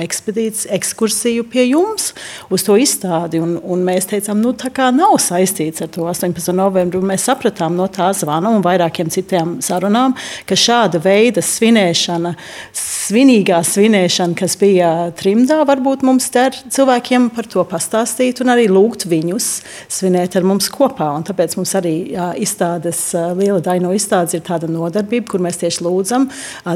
ekskursiju 0.00 1.44
pie 1.52 1.66
jums, 1.68 2.12
uz 2.48 2.64
to 2.66 2.78
izstādi. 2.80 3.42
Un, 3.44 3.58
un 3.60 3.84
mēs 3.86 4.08
teicām, 4.10 4.40
nu 4.40 4.54
tā 4.56 4.72
kā 4.74 4.88
nav 4.94 5.18
saistīts 5.22 5.84
ar 5.84 5.92
to 5.92 6.08
18. 6.08 6.52
novembru. 6.56 7.02
Mēs 7.04 7.28
sapratām 7.28 7.76
no 7.76 7.90
tā 7.92 8.08
zvana 8.16 8.54
un 8.56 8.64
vairākiem 8.64 9.12
citiem 9.12 9.58
sarunām, 9.64 10.16
ka 10.48 10.56
šāda 10.58 11.02
veida 11.04 11.44
svinēšana, 11.44 12.32
svinīgā 12.76 13.60
svinēšana, 13.66 14.38
kas 14.38 14.56
bija 14.60 14.92
trimdā, 15.20 15.60
varbūt 15.68 16.06
mums 16.06 16.32
der 16.34 16.55
cilvēku 16.66 16.96
cilvēkiem 16.96 17.30
par 17.34 17.46
to 17.46 17.62
pastāstīt 17.68 18.40
un 18.40 18.50
arī 18.52 18.68
lūgt 18.70 19.06
viņus 19.08 19.62
svinēt 19.92 20.36
ar 20.36 20.44
mums 20.46 20.68
kopā. 20.70 21.08
Un 21.16 21.24
tāpēc 21.26 21.56
mums 21.56 21.74
arī 21.76 22.14
izstādes, 22.40 23.12
liela 23.36 23.60
daļa 23.60 23.84
no 23.84 23.92
izstādes 23.92 24.34
ir 24.34 24.42
tāda 24.46 24.68
nodarbība, 24.70 25.26
kur 25.28 25.40
mēs 25.40 25.60
tieši 25.60 25.84
lūdzam 25.84 26.28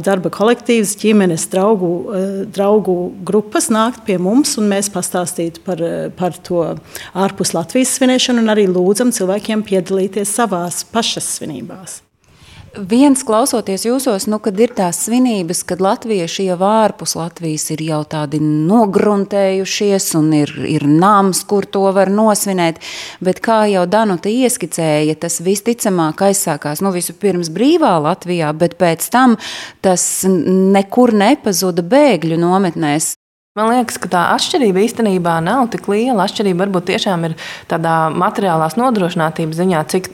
darba 0.05 0.31
kolektīvus, 0.31 0.97
ģimenes, 1.01 1.49
draugu, 1.51 1.90
draugu 2.53 3.12
grupas 3.25 3.71
nākt 3.71 4.05
pie 4.07 4.19
mums 4.19 4.57
un 4.59 4.69
mēs 4.71 4.90
pastāstītu 4.93 5.64
par, 5.64 5.83
par 6.16 6.37
to 6.43 6.66
ārpus 7.14 7.55
Latvijas 7.55 7.97
svinēšanu 7.97 8.45
un 8.45 8.53
arī 8.53 8.69
lūdzam 8.71 9.14
cilvēkiem 9.14 9.64
piedalīties 9.66 10.37
savās 10.40 10.85
pašas 10.93 11.37
svinībās. 11.38 12.01
Viens 12.71 13.25
klausoties 13.27 13.83
jūsos, 13.83 14.29
nu, 14.31 14.39
kad 14.39 14.55
ir 14.63 14.71
tās 14.79 15.01
svinības, 15.03 15.65
kad 15.67 15.81
latvieši 15.83 16.45
jau 16.47 16.59
ārpus 16.63 17.17
Latvijas 17.19 17.65
ir 17.75 17.83
jau 17.83 17.99
tādi 18.07 18.39
nogruntējušies 18.39 20.07
un 20.21 20.29
ir, 20.39 20.53
ir 20.71 20.87
nams, 20.87 21.43
kur 21.51 21.67
to 21.67 21.83
var 21.97 22.13
nosvinēt. 22.15 22.79
Bet 23.19 23.43
kā 23.43 23.65
jau 23.73 23.83
Danuta 23.91 24.31
ieskicēja, 24.31 25.19
tas 25.19 25.41
visticamāk 25.43 26.23
aizsākās 26.31 26.85
nu, 26.87 26.95
vispirms 26.95 27.51
brīvā 27.51 27.97
Latvijā, 28.07 28.53
bet 28.55 28.79
pēc 28.79 29.11
tam 29.11 29.35
tas 29.83 30.07
nekur 30.31 31.11
nepazuda 31.11 31.83
bēgļu 31.83 32.39
nometnēs. 32.39 33.17
Man 33.59 33.67
liekas, 33.67 33.97
ka 33.99 34.07
tā 34.07 34.21
atšķirība 34.37 34.85
īstenībā 34.87 35.33
nav 35.43 35.65
tik 35.73 35.89
liela. 35.91 36.23
Atšķirība 36.23 36.69
varbūt 36.69 36.85
tiešām 36.87 37.25
ir 37.27 37.33
tādā 37.67 38.07
materiālās 38.15 38.77
nodrošinātības 38.79 39.59
ziņā, 39.59 39.81
cik, 39.91 40.05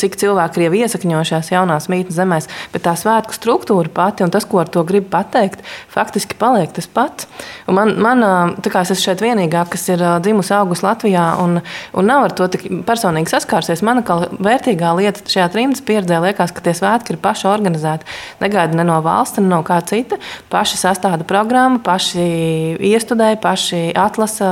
cik 0.00 0.14
cilvēki 0.22 0.62
ir 0.64 0.76
iesakņojušies 0.78 1.50
jaunās 1.52 1.90
mītnes 1.92 2.16
zemēs. 2.16 2.48
Bet 2.72 2.86
tā 2.86 2.94
svētku 2.96 3.36
struktūra 3.36 3.92
pati 3.92 4.24
un 4.24 4.32
tas, 4.32 4.46
ko 4.48 4.62
ar 4.62 4.70
to 4.72 4.80
grib 4.88 5.10
pateikt, 5.12 5.60
faktiski 5.92 6.38
paliek 6.40 6.72
tas 6.72 6.88
pats. 6.88 7.28
Un 7.68 7.76
man, 7.76 7.92
man 8.00 8.24
kā 8.64 8.86
es 8.86 8.94
esmu 8.94 9.10
šeit 9.10 9.26
vienīgā, 9.26 9.66
kas 9.68 9.84
ir 9.92 10.00
dzimusi 10.24 10.56
augusi 10.56 10.88
Latvijā 10.88 11.26
un, 11.44 11.60
un 11.92 12.08
nav 12.08 12.30
ar 12.30 12.36
to 12.40 12.48
personīgi 12.88 13.34
saskārsies, 13.34 13.84
man 13.84 14.00
kā 14.08 14.22
vērtīgā 14.32 14.94
lieta 14.96 15.20
šajā 15.20 15.50
trimdas 15.52 15.84
pieredzē 15.84 16.22
liekas, 16.24 16.56
ka 16.56 16.64
tie 16.64 16.72
svētki 16.80 17.12
ir 17.12 17.20
paši 17.20 17.52
organizēti. 17.52 18.08
Negaida 18.40 18.80
ne 18.80 18.88
no 18.88 19.02
valsts, 19.04 19.44
ne 19.44 19.52
no 19.52 19.60
kā 19.68 19.82
cita. 19.84 20.16
Paši 20.48 20.80
sastāda 20.80 21.28
programmu, 21.28 21.84
paši 21.84 22.85
iestudēja, 22.86 23.38
paši 23.42 23.80
atlasa, 23.98 24.48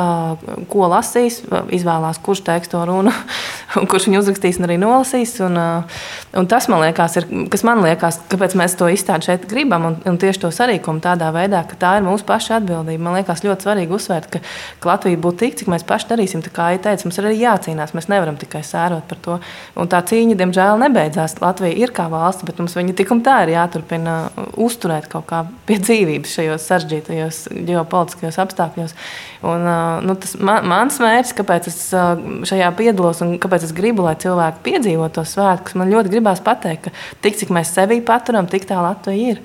ko 0.70 0.88
lasīs, 0.90 1.40
izvēlās, 1.74 2.20
kurš 2.24 2.44
teiks 2.46 2.70
to 2.72 2.82
runu, 2.88 3.12
kurš 3.90 4.08
viņu 4.08 4.20
uzrakstīs 4.22 4.58
un 4.60 4.68
arī 4.68 4.78
nolasīs. 4.80 5.36
Un, 5.44 5.58
un 6.38 6.48
tas 6.50 6.68
man 6.72 6.82
liekas, 6.84 7.18
ir, 7.20 7.28
kas 7.52 7.64
man 7.66 7.82
liekas, 7.84 8.20
kāpēc 8.32 8.56
mēs 8.58 8.76
to 8.80 8.88
izstādi 8.92 9.28
šeit 9.28 9.46
gribam 9.50 9.88
un, 9.90 9.98
un 10.08 10.18
tieši 10.20 10.44
to 10.44 10.52
sarīkumu 10.54 11.02
tādā 11.04 11.30
veidā, 11.34 11.64
ka 11.68 11.78
tā 11.80 11.94
ir 11.98 12.06
mūsu 12.06 12.26
paša 12.28 12.58
atbildība. 12.60 13.02
Man 13.06 13.18
liekas 13.18 13.44
ļoti 13.46 13.68
svarīgi 13.68 13.96
uzsvērt, 13.98 14.30
ka, 14.32 14.42
ka 14.82 14.92
Latvija 14.92 15.20
būtu 15.24 15.42
tik, 15.44 15.58
cik 15.60 15.72
mēs 15.72 15.86
paši 15.88 16.10
darīsim. 16.12 16.44
Tā 16.44 16.52
kā 16.54 16.70
ja 16.74 16.82
teica, 16.88 17.06
mums 17.06 17.20
ir 17.20 17.30
arī 17.30 17.40
jācīnās, 17.42 17.94
mēs 17.96 18.10
nevaram 18.12 18.38
tikai 18.40 18.64
sērot 18.66 19.08
par 19.10 19.22
to. 19.24 19.38
Un 19.80 19.90
tā 19.90 20.00
cīņa, 20.06 20.38
diemžēl, 20.40 20.78
nebeidzās. 20.84 21.38
Latvija 21.42 21.76
ir 21.84 21.94
kā 21.94 22.08
valsts, 22.12 22.46
bet 22.46 22.60
mums 22.62 22.76
viņa 22.78 22.96
tik 22.98 23.12
un 23.14 23.22
tā 23.26 23.40
ir 23.44 23.54
jāturpina 23.54 24.16
uzturēt 24.60 25.08
kaut 25.12 25.26
kā 25.30 25.44
pie 25.68 25.78
dzīvības 25.82 26.36
šajos 26.38 26.68
sarežģītajos 26.70 27.40
ģeopolitiskajos 27.68 28.23
grūtākos 28.24 28.40
apstākļos. 28.40 28.94
Un, 29.44 29.68
nu, 30.04 30.16
tas 30.16 30.34
man, 30.40 30.64
mans 30.68 30.98
mērķis, 31.02 31.36
kāpēc 31.36 31.68
es 31.70 31.78
šajā 32.48 32.72
piedalos 32.76 33.22
un 33.22 33.38
kāpēc 33.38 33.68
es 33.68 33.74
gribu, 33.76 34.04
lai 34.04 34.16
cilvēki 34.16 34.64
piedzīvo 34.64 35.08
to 35.12 35.24
svētkus, 35.24 35.76
man 35.76 35.92
ļoti 35.92 36.12
gribās 36.12 36.42
pateikt, 36.44 36.88
ka 36.88 36.90
tik 37.22 37.38
cik 37.40 37.50
mēs 37.54 37.74
sevī 37.74 38.00
paturam, 38.04 38.46
tik 38.46 38.66
tā 38.68 38.80
Latvija 38.80 39.34
ir. 39.34 39.42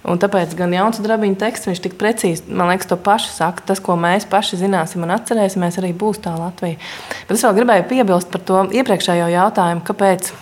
Un 0.00 0.16
tāpēc 0.16 0.54
gan 0.56 0.72
jauns 0.72 0.96
drabiņu 1.04 1.36
teksts, 1.36 1.68
viņš 1.68 1.80
tik 1.84 1.98
precīzi, 2.00 2.46
man 2.48 2.70
liekas, 2.70 2.88
to 2.88 2.96
pašu 2.96 3.34
saka. 3.34 3.66
Tas, 3.68 3.82
ko 3.84 3.98
mēs 4.00 4.24
paši 4.24 4.62
zināsim 4.62 5.04
un 5.04 5.12
atcerēsimies, 5.12 5.76
arī 5.76 5.92
būs 5.92 6.22
tā 6.24 6.32
Latvija. 6.40 6.80
Bet 7.28 7.36
es 7.36 7.44
vēl 7.44 7.58
gribēju 7.58 7.84
piebilst 7.90 8.32
par 8.32 8.40
to 8.48 8.62
iepriekšējo 8.80 9.28
jautājumu, 9.28 9.84
kāpēc 9.84 10.32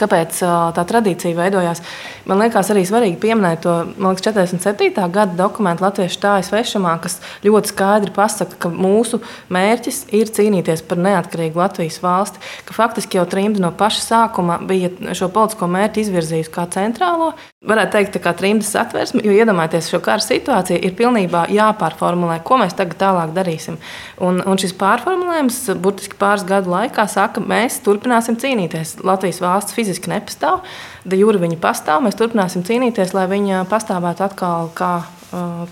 Kāpēc 0.00 0.40
tā 0.76 0.84
tradīcija 0.88 1.36
veidojās? 1.36 1.82
Man 2.28 2.40
liekas, 2.40 2.70
arī 2.72 2.86
svarīgi 2.88 3.18
pieminēt 3.20 3.64
to 3.64 3.74
liekas, 3.98 4.24
47. 4.24 5.04
gada 5.12 5.36
dokumentu 5.36 5.84
Latvijas 5.84 6.16
stājas 6.16 6.50
vešamā, 6.52 6.94
kas 7.02 7.18
ļoti 7.44 7.72
skaidri 7.72 8.14
pasaka, 8.16 8.56
ka 8.60 8.72
mūsu 8.72 9.20
mērķis 9.52 10.06
ir 10.16 10.32
cīnīties 10.32 10.84
par 10.88 11.00
neatkarīgu 11.04 11.60
Latvijas 11.60 12.00
valsti. 12.04 12.40
Ka 12.68 12.76
faktiski 12.76 13.20
jau 13.20 13.26
trimda 13.28 13.60
no 13.64 13.72
paša 13.76 14.04
sākuma 14.06 14.60
bija 14.64 14.92
šo 15.16 15.30
politisko 15.34 15.68
mērķi 15.70 16.06
izvirzījusi 16.06 16.54
kā 16.54 16.66
centrālo. 16.72 17.32
Varētu 17.60 17.92
teikt, 17.92 18.14
ka 18.24 18.32
trimdas 18.32 18.72
atversme, 18.80 19.20
jo 19.20 19.34
iedomājieties 19.36 19.90
šo 19.92 19.98
kara 20.00 20.24
situāciju, 20.24 20.78
ir 20.80 20.94
pilnībā 20.96 21.42
jāpārformulē, 21.52 22.38
ko 22.40 22.56
mēs 22.62 22.72
tagad 22.78 22.96
tālāk 23.02 23.34
darīsim. 23.36 23.76
Un, 24.24 24.40
un 24.48 24.60
šis 24.60 24.72
pārformulējums 24.80 25.58
burtiski 25.82 26.16
pāris 26.20 26.46
gadu 26.48 26.72
laikā 26.72 27.04
saka, 27.04 27.42
mēs 27.44 27.82
turpināsim 27.84 28.38
cīnīties. 28.40 28.94
Latvijas 29.04 29.42
valsts 29.44 29.76
fiziski 29.76 29.89
nepastāv, 30.10 30.62
de 31.04 31.18
jure 31.18 31.40
viņa 31.42 31.58
pastāv, 31.62 32.04
mēs 32.04 32.18
turpināsim 32.18 32.62
cīnīties, 32.66 33.14
lai 33.16 33.26
viņa 33.30 33.64
pastāvētu 33.70 34.24
atkal 34.28 34.70
kā, 34.78 34.92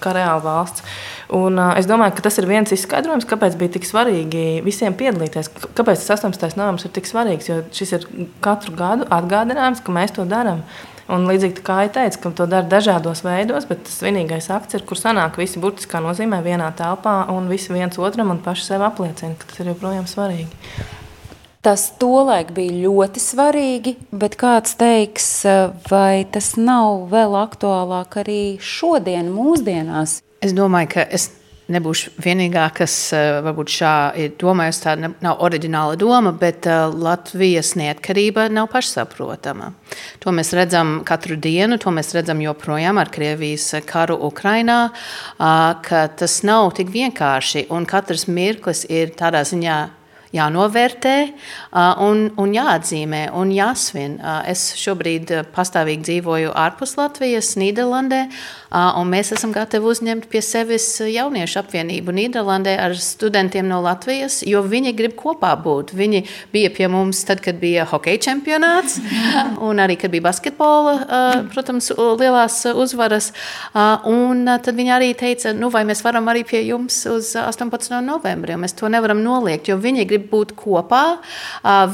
kā 0.02 0.16
reāla 0.16 0.42
valsts. 0.42 0.83
Un, 1.35 1.59
uh, 1.61 1.74
es 1.76 1.87
domāju, 1.88 2.16
ka 2.16 2.24
tas 2.24 2.38
ir 2.40 2.48
viens 2.48 2.72
izskaidrojums, 2.72 3.26
kāpēc 3.28 3.57
bija 3.61 3.76
tik 3.76 3.87
svarīgi 3.88 4.62
visiem 4.64 4.96
piedalīties. 4.96 5.50
Kāpēc 5.76 6.04
tas 6.04 6.22
18. 6.24 6.57
novembris 6.57 6.88
ir 6.88 6.94
tik 6.96 7.09
svarīgs? 7.09 7.50
Jo 7.50 7.62
šis 7.74 7.96
ir 7.98 8.07
katru 8.44 8.72
gadu 8.78 9.09
atgādinājums, 9.12 9.83
ka 9.85 9.92
mēs 9.92 10.16
to 10.16 10.24
darām. 10.28 10.64
Un 11.09 11.24
līdzīgi 11.24 11.62
kā 11.64 11.78
jau 11.87 11.92
teicu, 11.96 12.20
ka 12.20 12.33
to 12.37 12.46
dara 12.52 12.68
dažādos 12.68 13.22
veidos, 13.24 13.64
bet 13.68 13.87
tas 13.87 13.96
vienīgais 14.04 14.50
akts 14.52 14.76
ir, 14.76 14.85
kur 14.88 15.00
sanāk 15.00 15.38
visi 15.40 15.61
burtiskā 15.61 16.02
nozīmē 16.04 16.42
vienā 16.44 16.68
telpā 16.76 17.22
un 17.33 17.48
visi 17.48 17.72
viens 17.72 17.96
otram 17.96 18.35
un 18.35 18.42
paši 18.44 18.66
sev 18.66 18.85
apliecina, 18.85 19.37
ka 19.40 19.48
tas 19.48 19.64
ir 19.64 19.72
joprojām 19.72 20.04
svarīgi. 20.09 20.52
Tas 21.68 21.83
tolaik 22.00 22.54
bija 22.57 22.72
ļoti 22.87 23.20
svarīgi, 23.20 23.90
bet 24.16 24.38
kāds 24.40 24.72
teiks, 24.81 25.26
vai 25.90 26.24
tas 26.33 26.54
nav 26.57 27.11
vēl 27.11 27.35
aktuālāk 27.37 28.14
arī 28.22 28.40
šodien, 28.57 29.28
mūsdienās? 29.35 30.22
Es 30.40 30.54
domāju, 30.57 30.88
ka 30.94 31.04
es 31.12 31.26
nebūšu 31.68 32.14
vienīgā, 32.24 32.62
kas 32.78 32.94
eh, 33.12 33.42
varbūt 33.44 33.72
šā 33.74 33.92
ir 34.16 34.33
domājusi, 34.40 34.81
tā 34.87 34.94
nav 34.96 35.42
oriģināla 35.44 35.98
doma, 36.00 36.33
bet 36.33 36.64
eh, 36.64 36.87
Latvijas 36.88 37.74
neatkarība 37.76 38.46
nav 38.48 38.70
pašsaprotama. 38.72 39.74
To 40.24 40.33
mēs 40.33 40.54
redzam 40.57 41.02
katru 41.04 41.37
dienu, 41.37 41.76
to 41.76 41.92
mēs 41.92 42.14
redzam 42.16 42.40
joprojām 42.46 42.96
ar 42.96 43.12
Krievijas 43.12 43.74
karu 43.85 44.16
Ukrainā, 44.31 44.78
ka 45.37 46.02
tas 46.16 46.40
nav 46.48 46.72
tik 46.81 46.96
vienkārši 46.96 47.66
un 47.76 47.85
katrs 47.88 48.24
mirklis 48.33 48.87
ir 48.88 49.12
tādā 49.20 49.44
ziņā 49.44 49.78
jānovērtē 50.34 51.14
un, 52.04 52.28
un 52.36 52.54
jāatzīmē 52.54 53.28
un 53.36 53.52
jāsvin. 53.54 54.18
Es 54.48 54.70
šobrīd 54.78 55.32
pastāvīgi 55.54 56.06
dzīvoju 56.08 56.52
ārpus 56.58 56.96
Latvijas, 56.98 57.54
Nīderlandē, 57.60 58.24
un 58.72 59.08
mēs 59.08 59.32
esam 59.36 59.52
gatavi 59.54 59.88
uzņemt 59.88 60.28
pie 60.32 60.42
sevis 60.44 60.86
jauniešu 61.00 61.62
apvienību 61.62 62.14
Nīderlandē 62.18 62.76
ar 62.82 62.96
studentiem 63.00 63.68
no 63.70 63.80
Latvijas, 63.84 64.42
jo 64.46 64.62
viņi 64.66 64.94
grib 64.98 65.16
kopā 65.18 65.54
būt. 65.62 65.94
Viņi 65.96 66.24
bija 66.52 66.72
pie 66.76 66.90
mums 66.92 67.22
tad, 67.28 67.40
kad 67.44 67.60
bija 67.60 67.86
hokeja 67.88 68.20
čempionāts, 68.28 68.98
un 69.68 69.80
arī, 69.82 69.96
kad 70.00 70.12
bija 70.12 70.26
basketbola, 70.28 71.46
protams, 71.54 71.90
lielās 71.96 72.60
uzvaras. 72.74 73.32
Un 74.08 74.44
tad 74.48 74.74
viņi 74.76 74.94
arī 74.94 75.12
teica, 75.18 75.54
nu, 75.56 75.72
vai 75.72 75.84
mēs 75.88 76.04
varam 76.04 76.28
arī 76.30 76.44
pie 76.48 76.62
jums 76.66 77.00
uz 77.08 77.32
18. 77.38 77.96
novembrī, 78.04 78.56
un 78.56 78.66
mēs 78.66 78.76
to 78.76 78.90
nevaram 78.92 79.22
noliegt, 79.24 79.70
jo 79.70 79.78
viņi 79.80 80.06
grib 80.08 80.17
būt 80.31 80.54
kopā. 80.59 81.18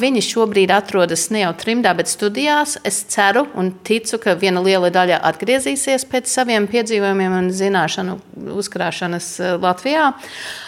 Viņi 0.01 0.23
šobrīd 0.25 0.73
atrodas 0.75 1.29
ne 1.35 1.45
jau 1.45 1.53
trimdā, 1.61 1.95
bet 1.97 2.11
studijās. 2.11 2.77
Es 2.87 3.03
ceru 3.13 3.47
un 3.59 3.73
ticu, 3.87 4.19
ka 4.23 4.37
viena 4.41 4.63
liela 4.65 4.91
daļa 4.95 5.21
atgriezīsies 5.31 6.07
pēc 6.11 6.31
saviem 6.31 6.69
piedzīvojumiem 6.71 7.39
un 7.39 7.51
zināšanu 7.55 8.19
uzkrāšanas 8.59 9.31
Latvijā. 9.63 10.13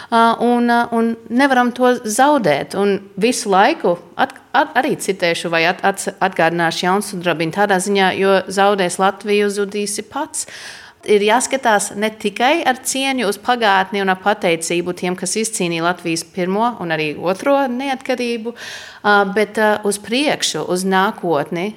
Un, 0.09 0.71
un 0.71 1.13
nevaram 1.29 1.73
to 1.75 1.93
zaudēt. 2.07 2.77
Un 2.79 2.97
visu 3.19 3.51
laiku 3.51 3.97
at, 4.15 4.35
at, 4.55 4.73
arī 4.79 4.95
citēšu 5.03 5.51
vai 5.51 5.65
at, 5.67 5.83
at, 5.87 6.05
atgādināšu 6.23 6.85
Jaunsudrabiņu 6.87 7.55
tādā 7.57 7.79
ziņā, 7.83 8.11
jo 8.19 8.35
zaudēs 8.47 8.99
Latviju, 9.03 9.49
zudīsi 9.51 10.07
pats. 10.07 10.47
Ir 11.05 11.21
jāskatās 11.21 11.91
ne 11.95 12.09
tikai 12.09 12.63
ar 12.67 12.79
cieņu 12.83 13.27
uz 13.29 13.37
pagātni 13.39 14.01
un 14.01 14.11
pateicību 14.23 14.95
tiem, 14.97 15.15
kas 15.15 15.37
izcīnīja 15.39 15.85
Latvijas 15.85 16.25
pirmo 16.33 16.71
un 16.83 16.91
arī 16.95 17.11
otro 17.15 17.59
neatkarību, 17.71 18.55
bet 19.37 19.61
uz 19.87 20.01
priekšu, 20.03 20.65
uz 20.73 20.83
nākotni. 20.89 21.69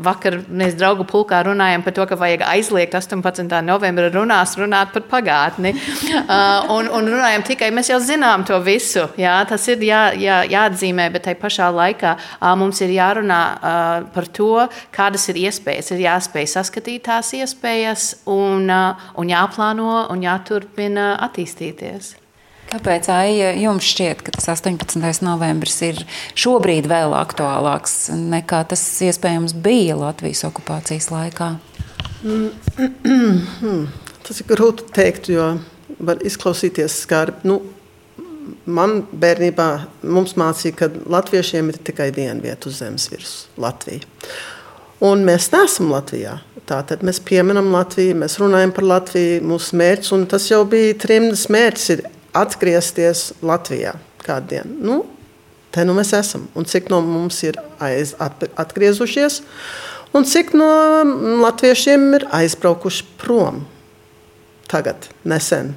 Vakar 0.00 0.38
mēs 0.48 0.76
draugu 0.78 1.04
pulkā 1.08 1.42
runājām 1.44 1.84
par 1.84 1.94
to, 1.96 2.06
ka 2.08 2.16
vajag 2.18 2.44
aizliegt 2.48 2.94
18. 2.96 3.50
novembrī 3.66 4.08
runās, 4.14 4.56
runāt 4.60 4.94
par 4.96 5.06
pagātni. 5.16 5.74
Uh, 6.30 6.68
un, 6.74 6.86
un 6.94 7.08
runājam 7.10 7.42
tikai, 7.46 7.70
mēs 7.74 7.88
jau 7.90 7.96
zinām 8.02 8.44
to 8.46 8.54
visu. 8.62 9.02
Jā, 9.18 9.32
tas 9.48 9.64
ir 9.72 9.82
jā, 9.82 10.00
jā, 10.18 10.36
jāatzīmē, 10.50 11.08
bet 11.14 11.24
tai 11.26 11.34
pašā 11.38 11.70
laikā 11.74 12.12
uh, 12.18 12.52
mums 12.60 12.78
ir 12.84 12.92
jārunā 12.94 13.40
uh, 13.56 13.90
par 14.14 14.28
to, 14.36 14.66
kādas 14.94 15.26
ir 15.32 15.40
iespējas. 15.46 15.90
Ir 15.94 16.04
jāspēj 16.04 16.50
saskatīt 16.54 17.06
tās 17.08 17.32
iespējas 17.38 18.08
un, 18.30 18.70
uh, 18.70 19.10
un 19.18 19.32
jāplāno 19.32 20.04
un 20.12 20.26
jāturpina 20.26 21.12
attīstīties. 21.26 22.14
Kāpēc 22.70 23.08
Aija, 23.10 23.48
jums 23.58 23.82
šķiet, 23.82 24.20
ka 24.22 24.30
tas 24.36 24.46
18. 24.52 25.24
novembris 25.26 25.80
ir 25.82 25.96
šobrīd 26.38 26.86
vēl 26.90 27.16
aktuālāks 27.18 28.12
nekā 28.14 28.60
tas 28.70 28.84
iespējams 29.02 29.56
bija 29.58 29.96
Latvijas 29.98 30.44
okupācijas 30.46 31.10
laikā? 31.10 31.56
Tas 34.30 34.38
ir 34.38 34.46
grūti 34.46 34.84
pateikt, 34.86 35.30
jo 35.32 35.46
var 35.98 36.20
izklausīties 36.22 37.00
skarbi. 37.02 37.48
Nu, 37.50 37.56
man 38.70 39.00
bērnībā 39.10 39.66
mums 40.06 40.36
mācīja, 40.38 40.76
ka 40.78 40.90
latviešiem 41.10 41.72
ir 41.72 41.80
tikai 41.90 42.12
viena 42.14 42.38
vieta 42.44 42.70
uz 42.70 42.78
zemes 42.84 43.08
virsmas- 43.10 43.48
Latvija. 43.64 44.06
Un 45.02 45.24
mēs 45.26 45.48
neesam 45.50 45.90
Latvijā. 45.90 46.38
Tātad 46.70 47.02
mēs 47.02 47.18
pieminam 47.24 47.72
Latviju, 47.74 48.14
mēs 48.20 48.38
runājam 48.38 48.70
par 48.76 48.84
Latviju, 48.84 49.42
mūsu 49.42 49.74
mērķis, 49.80 50.12
un 50.14 50.26
tas 50.30 50.46
jau 50.52 50.62
bija 50.68 50.94
trimdas 51.02 51.48
mērķis, 51.50 51.90
ir 51.96 52.06
atgriezties 52.36 53.30
Latvijā 53.42 53.96
kādu 54.24 54.54
dienu. 54.54 54.76
Nu, 54.84 54.98
te 55.74 55.84
nu 55.86 55.94
mēs 55.96 56.12
esam. 56.16 56.46
Un 56.54 56.68
cik 56.68 56.90
no 56.92 57.00
mums 57.04 57.42
ir 57.46 57.58
aiz, 57.82 58.14
at, 58.22 58.44
atgriezušies, 58.60 59.40
un 60.14 60.26
cik 60.28 60.54
no 60.58 60.70
latviešiem 61.44 62.08
ir 62.18 62.26
aizbraukuši 62.40 63.06
prom 63.20 63.64
tagad, 64.70 65.08
nesen. 65.26 65.74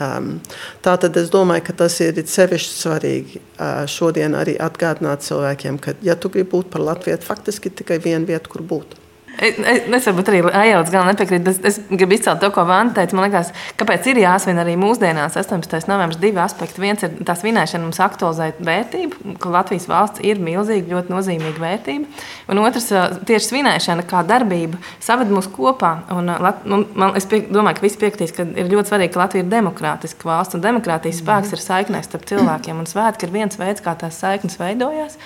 Um, 0.00 0.38
Tātad 0.84 1.16
es 1.20 1.28
domāju, 1.32 1.66
ka 1.66 1.74
tas 1.82 1.98
ir 2.00 2.16
sevišķi 2.16 2.72
svarīgi 2.72 3.40
uh, 3.40 3.82
šodien 3.90 4.36
arī 4.38 4.54
atgādināt 4.56 5.26
cilvēkiem, 5.26 5.76
ka, 5.82 5.96
ja 6.06 6.16
tu 6.16 6.30
gribi 6.32 6.48
būt 6.54 6.70
par 6.72 6.84
Latviju, 6.86 7.18
faktiski 7.26 7.72
tikai 7.82 7.98
viena 8.00 8.24
vieta, 8.28 8.48
kur 8.48 8.64
būt. 8.64 8.96
Es, 9.40 10.04
varbūt 10.04 10.28
arī 10.28 10.40
Aijauts 10.44 10.92
gan 10.92 11.06
nepiekrīt. 11.08 11.46
Es, 11.48 11.58
es 11.64 11.78
gribu 11.88 12.12
izcelt 12.16 12.42
to, 12.42 12.50
ko 12.52 12.66
Vanda 12.68 12.98
teica. 12.98 13.16
Man 13.16 13.24
liekas, 13.26 13.52
kāpēc 13.80 14.10
ir 14.12 14.20
jāsvin 14.20 14.60
arī 14.60 14.74
mūsdienās 14.80 15.38
18. 15.40 15.88
novembris 15.88 16.20
divi 16.20 16.42
aspekti. 16.42 16.82
Viens 16.82 17.04
ir 17.06 17.14
tā 17.24 17.36
svinēšana 17.38 17.86
mums 17.86 18.00
aktualizēt 18.04 18.60
vērtību, 18.66 19.36
ka 19.40 19.52
Latvijas 19.54 19.86
valsts 19.88 20.20
ir 20.28 20.42
milzīga, 20.44 20.92
ļoti 20.92 21.14
nozīmīga 21.14 21.62
vērtība. 21.62 22.24
Un 22.52 22.60
otrs, 22.60 22.90
tieši 23.30 23.48
svinēšana 23.48 24.04
kā 24.10 24.20
darbība 24.28 24.80
saved 25.00 25.32
mūs 25.32 25.48
kopā. 25.54 25.94
Un, 26.12 26.28
nu, 26.68 26.82
man, 26.92 27.16
es 27.16 27.28
pie, 27.30 27.40
domāju, 27.48 27.78
ka 27.78 27.86
visi 27.86 28.00
piekritīs, 28.02 28.34
ka 28.36 28.44
ir 28.44 28.68
ļoti 28.68 28.92
svarīgi, 28.92 29.14
ka 29.14 29.22
Latvija 29.24 29.46
ir 29.46 29.54
demokrātiska 29.54 30.28
valsts 30.28 30.58
un 30.58 30.66
demokrātijas 30.66 31.22
spēks 31.24 31.56
ir 31.56 31.64
saiknēs 31.64 32.10
starp 32.10 32.28
cilvēkiem. 32.28 32.84
Un 32.84 32.90
svētki 32.90 33.24
ir 33.24 33.32
viens 33.40 33.56
veids, 33.60 33.80
kā 33.84 33.96
tās 33.96 34.20
saiknes 34.20 34.60
veidojās. 34.60 35.16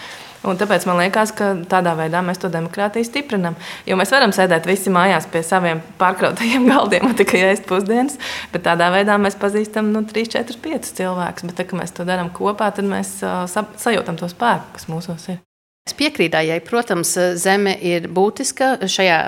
Un 0.44 0.58
tāpēc 0.60 0.84
man 0.88 0.98
liekas, 1.00 1.32
ka 1.36 1.52
tādā 1.70 1.94
veidā 1.96 2.20
mēs 2.24 2.40
to 2.42 2.50
demokrātiju 2.52 3.06
stiprinām. 3.08 3.56
Jo 3.88 3.96
mēs 4.00 4.12
varam 4.12 4.34
sēdēt 4.34 4.68
visi 4.68 4.92
mājās 4.92 5.28
pie 5.32 5.40
saviem 5.46 5.80
pārkrautajiem 6.00 6.68
galdiem 6.72 7.08
un 7.08 7.16
tikai 7.18 7.46
ēst 7.48 7.64
pusdienas, 7.70 8.18
bet 8.52 8.66
tādā 8.68 8.90
veidā 8.94 9.16
mēs 9.20 9.38
pazīstam 9.40 9.88
nu, 9.94 10.04
3, 10.10 10.34
4, 10.36 10.60
5 10.68 10.92
cilvēkus. 11.00 11.48
Bet, 11.48 11.56
tā, 11.60 11.68
kad 11.70 11.80
mēs 11.80 11.96
to 11.96 12.04
darām 12.08 12.32
kopā, 12.34 12.68
tad 12.76 12.88
mēs 12.88 13.16
uh, 13.24 13.44
sajūtam 13.48 14.20
to 14.20 14.28
spēku, 14.32 14.76
kas 14.76 14.88
mūsos 14.92 15.28
ir. 15.32 15.42
Es 15.84 15.92
piekrītu, 15.92 16.38
ja, 16.40 16.54
protams, 16.64 17.10
zeme 17.36 17.74
ir 17.84 18.06
būtiska 18.08 18.86
šajā 18.88 19.18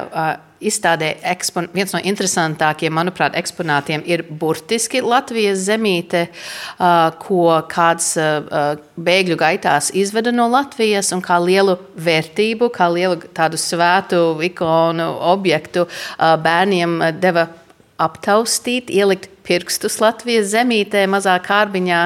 izstādē. 0.64 1.10
Ekspon, 1.28 1.66
viens 1.76 1.92
no 1.92 2.00
interesantākajiem, 2.00 2.94
manuprāt, 2.96 3.36
eksponātiem 3.36 4.00
ir 4.08 4.22
burtiski 4.24 5.02
Latvijas 5.04 5.66
zemīte, 5.66 6.22
ko 7.26 7.58
kāds 7.68 8.14
bēgļu 8.96 9.36
gaitās 9.42 9.90
izveda 9.92 10.32
no 10.32 10.48
Latvijas 10.48 11.12
un 11.12 11.20
kā 11.20 11.36
lielu 11.44 11.76
vērtību, 12.08 12.70
kā 12.72 12.88
lielu 12.88 13.20
tādu 13.36 13.60
svētu 13.60 14.24
ikonu 14.48 15.12
objektu 15.36 15.84
bērniem 16.16 17.02
deva 17.20 17.50
aptaustīt, 18.02 18.90
ielikt 18.92 19.30
pirkstus 19.46 20.00
Latvijas 20.02 20.50
zemītē, 20.50 21.04
mazā 21.10 21.36
kārbiņā. 21.44 22.00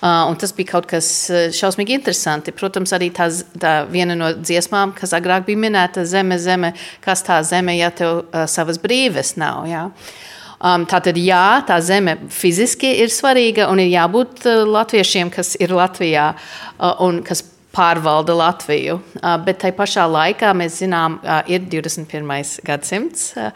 Uh, 0.00 0.32
tas 0.40 0.52
bija 0.56 0.72
kaut 0.72 0.88
kas 0.90 1.08
šausmīgi 1.56 1.96
interesanti. 1.98 2.54
Protams, 2.56 2.92
arī 2.96 3.12
tā, 3.14 3.28
tā 3.60 3.74
viena 3.90 4.16
no 4.18 4.32
dziesmām, 4.36 4.94
kas 4.96 5.14
agrāk 5.16 5.46
bija 5.48 5.62
minēta, 5.68 6.04
zeme, 6.08 6.38
zeme, 6.42 6.74
kas 7.04 7.24
tā 7.26 7.40
zeme, 7.46 7.76
ja 7.78 7.92
tev 7.94 8.24
uh, 8.24 8.44
savas 8.50 8.80
brīves 8.82 9.36
nav. 9.40 9.64
Jā. 9.70 9.86
Um, 10.60 10.84
Tātad, 10.84 11.16
jā, 11.16 11.62
tā 11.64 11.78
zeme 11.80 12.18
fiziski 12.28 12.90
ir 13.00 13.08
svarīga 13.08 13.70
un 13.72 13.80
ir 13.80 13.94
jābūt 13.94 14.44
uh, 14.44 14.66
latviešiem, 14.68 15.30
kas 15.32 15.54
ir 15.56 15.72
Latvijā 15.72 16.34
uh, 16.34 17.00
un 17.06 17.22
kas 17.24 17.46
pārvalda 17.74 18.34
Latviju. 18.34 18.98
Uh, 19.20 19.36
bet 19.44 19.60
tai 19.62 19.70
pašā 19.76 20.06
laikā 20.10 20.50
mēs 20.58 20.80
zinām, 20.82 21.18
uh, 21.22 21.40
ir 21.50 21.62
21. 21.70 22.64
gadsimts, 22.66 23.30
uh, 23.38 23.50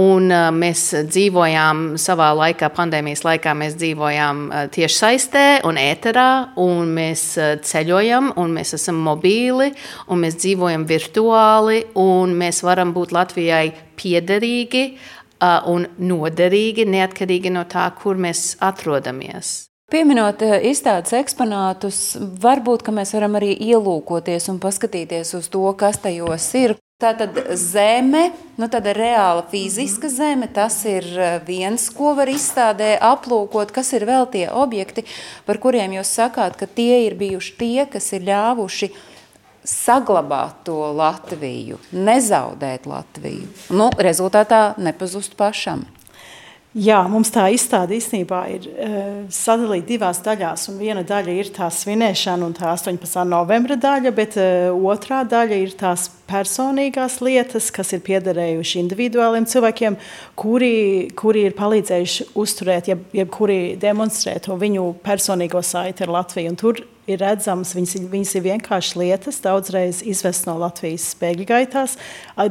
un 0.00 0.30
mēs 0.56 0.82
dzīvojām 1.10 1.84
savā 2.00 2.30
laikā, 2.36 2.70
pandēmijas 2.76 3.24
laikā, 3.26 3.52
mēs 3.58 3.76
dzīvojām 3.80 4.42
tieši 4.74 4.96
saistē 4.96 5.44
un 5.68 5.80
ēterā, 5.80 6.30
un 6.62 6.94
mēs 6.96 7.26
ceļojam, 7.68 8.32
un 8.40 8.56
mēs 8.56 8.74
esam 8.78 9.00
mobīli, 9.06 9.70
un 10.08 10.24
mēs 10.24 10.38
dzīvojam 10.40 10.86
virtuāli, 10.88 11.84
un 12.00 12.34
mēs 12.40 12.62
varam 12.66 12.94
būt 12.96 13.14
Latvijai 13.16 13.70
piederīgi 14.00 14.88
un 15.72 15.86
noderīgi, 15.98 16.88
neatkarīgi 16.88 17.52
no 17.52 17.66
tā, 17.68 17.88
kur 18.00 18.20
mēs 18.20 18.54
atrodamies. 18.64 19.56
Pieminot 19.86 20.40
eh, 20.42 20.64
izstādes 20.66 21.12
eksponātus, 21.14 22.16
varbūt 22.42 22.88
mēs 22.90 23.12
varam 23.14 23.36
arī 23.38 23.52
ielūkoties 23.68 24.48
un 24.50 24.58
paskatīties 24.58 25.30
uz 25.38 25.46
to, 25.46 25.62
kas 25.78 26.00
tajos 26.02 26.46
ir. 26.58 26.74
Tā 26.98 27.12
tad 27.14 27.36
zeme, 27.60 28.32
nu 28.58 28.66
tāda 28.72 28.94
reāla 28.96 29.44
fiziska 29.46 30.10
zeme, 30.10 30.48
tas 30.50 30.80
ir 30.90 31.06
eh, 31.06 31.36
viens, 31.46 31.84
ko 31.94 32.16
var 32.18 32.26
izstādē 32.32 32.96
aplūkot, 32.98 33.70
kas 33.70 33.92
ir 33.94 34.08
vēl 34.10 34.26
tie 34.32 34.48
objekti, 34.50 35.06
par 35.46 35.62
kuriem 35.62 35.94
jūs 36.00 36.10
sakāt, 36.18 36.58
ka 36.58 36.66
tie 36.66 37.04
ir 37.04 37.14
bijuši 37.20 37.54
tie, 37.60 37.86
kas 37.92 38.10
ir 38.18 38.26
ļāvuši 38.26 38.90
saglabāt 39.62 40.64
to 40.66 40.80
Latviju, 40.98 41.78
nezaudēt 41.94 42.90
Latviju. 42.90 43.46
Nu, 43.70 43.92
rezultātā 43.94 44.72
nepazust 44.82 45.38
pašam. 45.38 45.86
Jā, 46.76 46.98
mums 47.08 47.30
tā 47.32 47.46
izstāde 47.56 47.94
īstenībā 47.96 48.38
ir 48.52 48.66
uh, 48.68 49.04
sadalīta 49.32 49.88
divās 49.94 50.18
daļās. 50.20 50.66
Viena 50.76 51.00
daļa 51.08 51.32
ir 51.32 51.48
tā 51.56 51.70
svinēšana 51.72 52.44
un 52.44 52.52
tā 52.52 52.66
18. 52.74 53.22
novembra 53.24 53.78
daļa, 53.80 54.12
bet 54.12 54.36
uh, 54.36 54.74
otrā 54.92 55.22
daļa 55.24 55.56
ir 55.62 55.72
tās 55.80 56.10
personīgās 56.28 57.22
lietas, 57.24 57.70
kas 57.72 57.94
ir 57.96 58.02
piederējuši 58.04 58.82
individuāliem 58.82 59.46
cilvēkiem, 59.48 59.96
kuri, 60.36 60.74
kuri 61.16 61.46
ir 61.48 61.56
palīdzējuši 61.56 62.28
uzturēt, 62.44 62.92
jeb, 62.92 63.08
jeb 63.16 63.32
kuri 63.32 63.58
demonstrē 63.80 64.36
to 64.44 64.58
viņu 64.60 64.90
personīgo 65.06 65.64
saiti 65.64 66.04
ar 66.04 66.12
Latviju. 66.18 66.52
Un 66.52 66.60
tur 66.60 66.84
ir 67.10 67.20
redzamas, 67.22 67.74
viņas, 67.76 67.96
viņas 68.12 68.34
ir 68.38 68.44
vienkārši 68.46 69.00
lietas, 69.00 69.40
daudzreiz 69.44 70.02
izvest 70.06 70.48
no 70.48 70.56
Latvijas 70.60 71.10
spēļu 71.14 71.46
gaitās, 71.48 71.96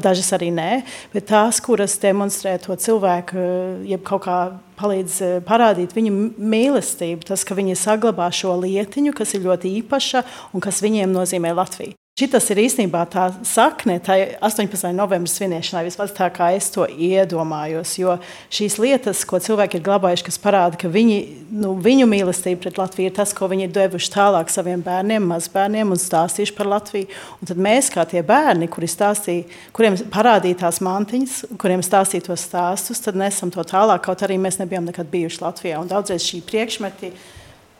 dažas 0.03 0.31
arī 0.37 0.51
nē, 0.55 0.69
bet 1.13 1.29
tās, 1.31 1.61
kuras 1.63 1.97
demonstrē 2.01 2.57
to 2.63 2.77
cilvēku, 2.79 3.41
jeb 3.87 4.05
kaut 4.07 4.25
kā 4.27 4.39
palīdz 4.79 5.43
parādīt 5.47 5.95
viņa 5.95 6.15
mīlestību, 6.35 7.27
tas, 7.27 7.45
ka 7.47 7.57
viņi 7.57 7.77
saglabā 7.79 8.31
šo 8.35 8.57
lietiņu, 8.63 9.15
kas 9.15 9.35
ir 9.35 9.45
ļoti 9.47 9.77
īpaša 9.83 10.25
un 10.53 10.63
kas 10.63 10.83
viņiem 10.85 11.15
nozīmē 11.15 11.55
Latviju. 11.55 11.95
Šis 12.15 12.45
ir 12.53 12.61
īstenībā 12.63 13.01
tā 13.11 13.25
sakne, 13.43 13.97
tā 13.99 14.15
18. 14.39 14.85
novembris 14.95 15.33
svinēšanai, 15.35 15.81
vismaz 15.83 16.13
tā 16.15 16.29
kā 16.31 16.45
es 16.55 16.69
to 16.71 16.85
iedomājos. 16.87 17.97
Jo 17.99 18.13
šīs 18.47 18.77
lietas, 18.79 19.25
ko 19.27 19.35
cilvēki 19.43 19.75
ir 19.75 19.83
glabājuši, 19.83 20.23
kas 20.23 20.39
parāda, 20.39 20.79
ka 20.79 20.87
viņi, 20.87 21.17
nu, 21.59 21.73
viņu 21.75 22.07
mīlestība 22.07 22.61
pret 22.63 22.79
Latviju 22.79 23.11
ir 23.11 23.15
tas, 23.17 23.33
ko 23.35 23.49
viņi 23.51 23.65
ir 23.67 23.73
devuši 23.75 24.13
tālāk 24.13 24.53
saviem 24.53 24.85
bērniem, 24.85 25.25
mazbērniem 25.27 25.91
un 25.91 25.99
stāstījuši 25.99 26.55
par 26.55 26.71
Latviju. 26.71 27.09
Un 27.41 27.51
tad 27.51 27.59
mēs, 27.67 27.91
kā 27.91 28.07
tie 28.07 28.23
bērni, 28.23 28.71
kuri 28.71 28.87
stāstīja, 28.87 29.59
kuriem 29.75 29.99
parādīja 30.15 30.61
tās 30.63 30.79
mantiņas, 30.87 31.35
kuriem 31.59 31.83
stāstīja 31.83 32.29
tos 32.29 32.47
stāstus, 32.47 33.03
tad 33.03 33.19
nesam 33.19 33.51
to 33.51 33.67
tālāk, 33.67 34.05
kaut 34.07 34.23
arī 34.23 34.39
mēs 34.39 34.61
nebijām 34.63 34.87
nekad 34.87 35.11
bijuši 35.11 35.43
Latvijā. 35.43 35.83
Un 35.83 35.91
daudzreiz 35.91 36.23
šī 36.31 36.39
priekšmeti 36.47 37.11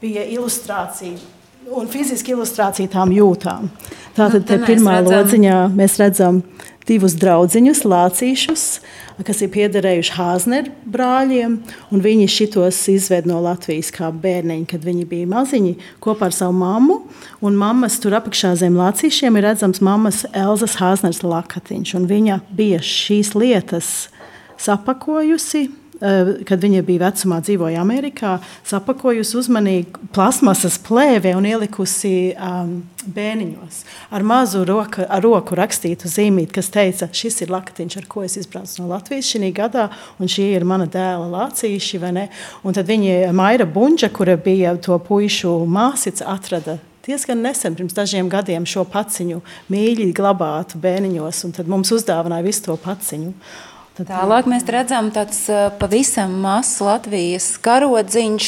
bija 0.03 0.27
ilustrācija 0.35 1.34
un 1.73 1.87
fiziski 1.89 2.33
ilustrācija 2.35 2.89
tām 2.93 3.11
jūtām. 3.15 3.69
Tātad 4.15 4.45
Nu, 4.49 4.65
pirmā 4.65 5.01
redzam- 5.01 5.11
lodziņā 5.11 5.57
mēs 5.75 5.97
redzam 5.99 6.43
divus 6.85 7.15
draudziņus, 7.17 7.81
lācīšus, 7.83 8.79
kas 9.25 9.41
ir 9.41 9.49
piederējuši 9.49 10.11
Hāzner 10.13 10.69
brāļiem. 10.87 11.57
Viņi 11.91 12.27
šitos 12.29 12.77
izved 12.93 13.25
no 13.25 13.41
Latvijas 13.41 13.89
kā 13.91 14.11
bērniņi, 14.13 14.67
kad 14.67 14.81
viņi 14.85 15.05
bija 15.07 15.25
maziņi 15.27 15.75
kopā 15.99 16.29
ar 16.29 16.31
savu 16.31 16.53
mammu. 16.53 17.01
Un 17.41 17.55
mammas 17.57 17.97
tur 17.99 18.11
apakšā 18.11 18.55
zem 18.55 18.75
lācīšiem 18.75 19.37
ir 19.37 19.43
redzams 19.43 19.81
mammas 19.81 20.25
Elzas 20.33 20.75
Hāzners 20.75 21.23
lakatiņš. 21.23 21.95
Viņa 22.05 22.41
bija 22.55 22.79
šīs 22.79 23.33
lietas 23.33 24.09
sapakojusi. 24.57 25.69
Eh, 26.01 26.31
Kad 26.47 26.63
viņa 26.63 26.81
bija 26.85 27.05
vecumā, 27.05 27.41
dzīvoja 27.45 27.81
Amerikā, 27.81 28.37
sapakojusi 28.67 29.37
uzmanīgi 29.39 30.09
plasmasas 30.15 30.77
plēvē 30.85 31.35
un 31.37 31.47
ielikusi 31.49 32.33
um, 32.35 32.77
bēniņos 33.05 33.83
ar 34.15 34.25
mazu 34.25 34.63
roku, 34.67 35.05
ar 35.05 35.23
roku 35.23 35.57
rakstītu 35.57 36.09
zīmīti, 36.11 36.53
kas 36.55 36.71
teica, 36.73 37.09
šis 37.11 37.43
ir 37.45 37.53
lakatiņš, 37.53 37.99
ar 38.01 38.09
ko 38.09 38.25
es 38.25 38.37
izbraucu 38.41 38.81
no 38.81 38.89
Latvijas 38.93 39.29
šī 39.29 39.51
gadā, 39.55 39.89
un 40.19 40.31
šī 40.31 40.49
ir 40.55 40.65
mana 40.65 40.87
dēla 40.89 41.29
lācīši. 41.31 42.01
vai 42.01 42.11
ne? 42.15 42.27
Un 42.63 42.73
tad 42.73 42.89
viņa 42.89 43.31
Maira 43.33 43.65
Bunģa, 43.65 44.09
kura 44.09 44.37
bija 44.37 44.75
to 44.77 44.97
puišu 44.99 45.57
māsīca, 45.69 46.27
atrada 46.33 46.79
diezgan 47.05 47.41
nesen, 47.45 47.75
pirms 47.77 47.93
dažiem 47.95 48.29
gadiem, 48.31 48.65
šo 48.65 48.85
paciņu 48.89 49.41
mīļi 49.71 50.09
glabātu 50.15 50.81
bēniņos, 50.81 51.43
un 51.47 51.55
tad 51.55 51.69
mums 51.69 51.93
uzdāvināja 51.93 52.45
visu 52.47 52.65
to 52.69 52.77
paciņu. 52.81 53.33
Tad, 53.95 54.09
Tālāk 54.09 54.47
mēs 54.51 54.65
redzam 54.67 55.07
tāds 55.15 55.37
pavisam 55.79 56.33
mazs 56.43 56.81
Latvijas 56.83 57.45
karodziņš. 57.63 58.47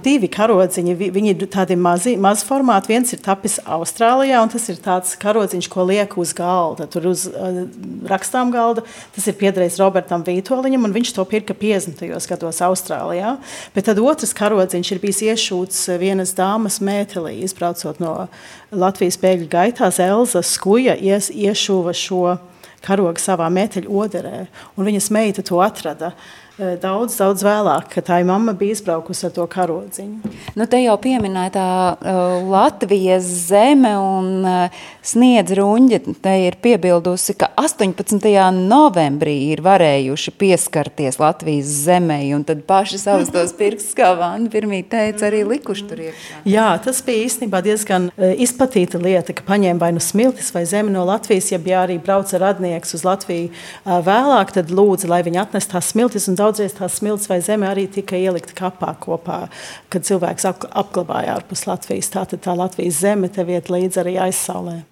Divi 0.00 0.30
karodziņi, 0.32 0.94
vi- 0.96 1.10
viņi 1.12 1.34
ir 1.34 1.46
tādi 1.52 1.76
mazi, 1.76 2.14
mazi 2.16 2.46
formāti. 2.48 2.88
Viens 2.94 3.12
ir 3.12 3.18
tapis 3.20 3.58
Austrālijā, 3.60 4.40
un 4.40 4.48
tas 4.48 4.64
ir 4.72 4.76
tāds 4.80 5.12
karodziņš, 5.20 5.68
ko 5.68 5.84
liek 5.84 6.16
uz 6.16 6.32
galda. 6.32 6.88
Tur 6.88 7.08
uz 7.12 7.26
uh, 7.28 7.66
rakstām 8.08 8.50
galda. 8.50 8.86
Tas 9.14 9.26
ir 9.28 9.34
piederējis 9.34 9.76
Robertam 9.84 10.24
Vītoliņam, 10.24 10.88
un 10.88 10.96
viņš 10.96 11.12
to 11.12 11.24
pirka 11.28 11.52
50. 11.52 12.00
gados 12.26 12.62
Austrālijā. 12.64 13.36
Bet 13.74 13.84
tad 13.84 13.98
otrs 14.00 14.32
karodziņš 14.32 14.92
ir 14.96 14.98
bijis 15.04 15.20
iešūts 15.28 15.98
vienas 16.00 16.32
dāmas 16.32 16.80
mētelī, 16.80 17.42
izbraucot 17.44 18.00
no 18.00 18.28
Latvijas 18.72 19.20
bēgļu 19.20 19.48
gaitās. 19.52 20.00
Elza 20.00 20.40
Skuja 20.40 20.96
ies, 20.96 21.28
iešuva 21.28 21.92
šo 21.92 22.38
karogu 22.86 23.22
savā 23.22 23.50
mēteļu 23.52 24.00
oderē, 24.04 24.46
un 24.76 24.86
viņas 24.88 25.10
meita 25.14 25.44
to 25.46 25.60
atrada. 25.64 26.12
eh, 26.58 26.76
Daudz, 26.80 27.18
daudz 27.20 27.42
vēlāk, 27.44 27.90
kad 27.92 28.06
tā 28.08 28.20
mamma 28.24 28.54
bija 28.56 28.76
izbraukusi 28.78 29.26
ar 29.28 29.34
to 29.36 29.46
karodziņu. 29.50 30.34
Nu, 30.56 30.66
te 30.66 30.80
jau 30.80 30.94
pieminēja 31.02 31.52
tā 31.52 31.68
uh, 31.92 32.48
Latvijas 32.48 33.26
zeme 33.50 33.92
un 33.98 34.46
uh, 34.46 34.84
sniedz 35.06 35.54
ruņģi. 35.56 36.00
Te 36.22 36.32
ir 36.46 36.56
piebildusi, 36.62 37.36
ka 37.38 37.48
18. 37.60 38.18
novembrī 38.56 39.34
ir 39.52 39.62
varējuši 39.64 40.32
pieskarties 40.40 41.20
Latvijas 41.22 41.70
zemē, 41.86 42.18
un 42.36 42.44
tad 42.46 42.64
paši 42.68 43.00
savus 43.00 43.30
tos 43.34 43.54
pirkstus, 43.56 43.94
kā 43.98 44.12
Vanda 44.18 44.50
pirmī 44.52 44.82
teica, 44.86 45.28
arī 45.28 45.44
likuši 45.46 45.86
tur 45.90 46.02
iekšā. 46.08 46.40
Jā, 46.48 46.68
tas 46.82 47.02
bija 47.06 47.26
īstenībā 47.26 47.62
diezgan 47.66 48.08
eh, 48.16 48.34
izplatīta 48.46 49.00
lieta, 49.02 49.36
ka 49.36 49.46
paņēma 49.46 49.82
vai 49.82 49.92
nu 49.96 50.02
smiltis 50.02 50.50
vai 50.54 50.64
zemi 50.68 50.94
no 50.94 51.04
Latvijas, 51.08 51.52
ja 51.54 51.60
bija 51.62 51.84
arī 51.84 51.98
brauca 52.02 52.40
radnieks 52.42 52.96
uz 52.98 53.06
Latviju 53.06 53.50
eh, 53.52 53.92
vēlāk, 54.10 54.56
tad 54.58 54.74
lūdza, 54.74 55.10
lai 55.12 55.22
viņi 55.26 55.42
atnes 55.44 55.70
tās 55.70 55.92
smiltis, 55.94 56.28
un 56.30 56.38
daudzreiz 56.40 56.76
tās 56.78 56.98
smiltis 57.00 57.30
vai 57.30 57.40
zeme 57.44 57.70
arī 57.70 57.86
tika 57.92 58.18
ielikta 58.18 58.56
kapā 58.58 58.96
kopā, 59.02 59.44
kad 59.92 60.08
cilvēks 60.08 60.50
ap- 60.50 60.68
apglabāja 60.72 61.38
ārpus 61.38 61.66
Latvijas. 61.70 62.10
Tātad 62.14 62.42
tā 62.46 62.56
Latvijas 62.56 63.02
zeme 63.04 63.30
te 63.32 63.46
vieta 63.46 63.76
līdz 63.76 64.02
arī 64.02 64.18
aizsaulē. 64.26 64.82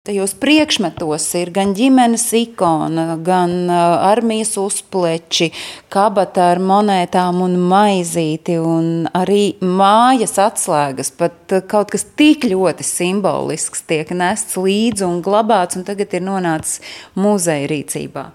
Tajos 0.00 0.32
priekšmetos 0.40 1.26
ir 1.36 1.50
gan 1.52 1.74
ģimenes 1.76 2.22
ikona, 2.38 3.18
gan 3.20 3.50
uh, 3.66 3.98
armijas 4.08 4.54
uzpleči, 4.56 5.50
kabata 5.92 6.46
ar 6.54 6.62
monētām 6.64 7.42
un 7.44 7.58
maizīti, 7.68 8.56
un 8.64 9.04
arī 9.12 9.58
mājas 9.60 10.38
atslēgas. 10.40 11.12
Pat 11.20 11.52
uh, 11.52 11.60
kaut 11.60 11.92
kas 11.92 12.08
tik 12.16 12.48
ļoti 12.48 12.88
simbolisks 12.94 13.84
tiek 13.92 14.16
nests 14.16 14.56
līdzi 14.56 15.04
un 15.04 15.20
glabāts, 15.20 15.76
un 15.76 15.84
tagad 15.84 16.16
ir 16.16 16.24
nonācis 16.32 16.80
muzeja 17.12 17.68
rīcībā. 17.68 18.30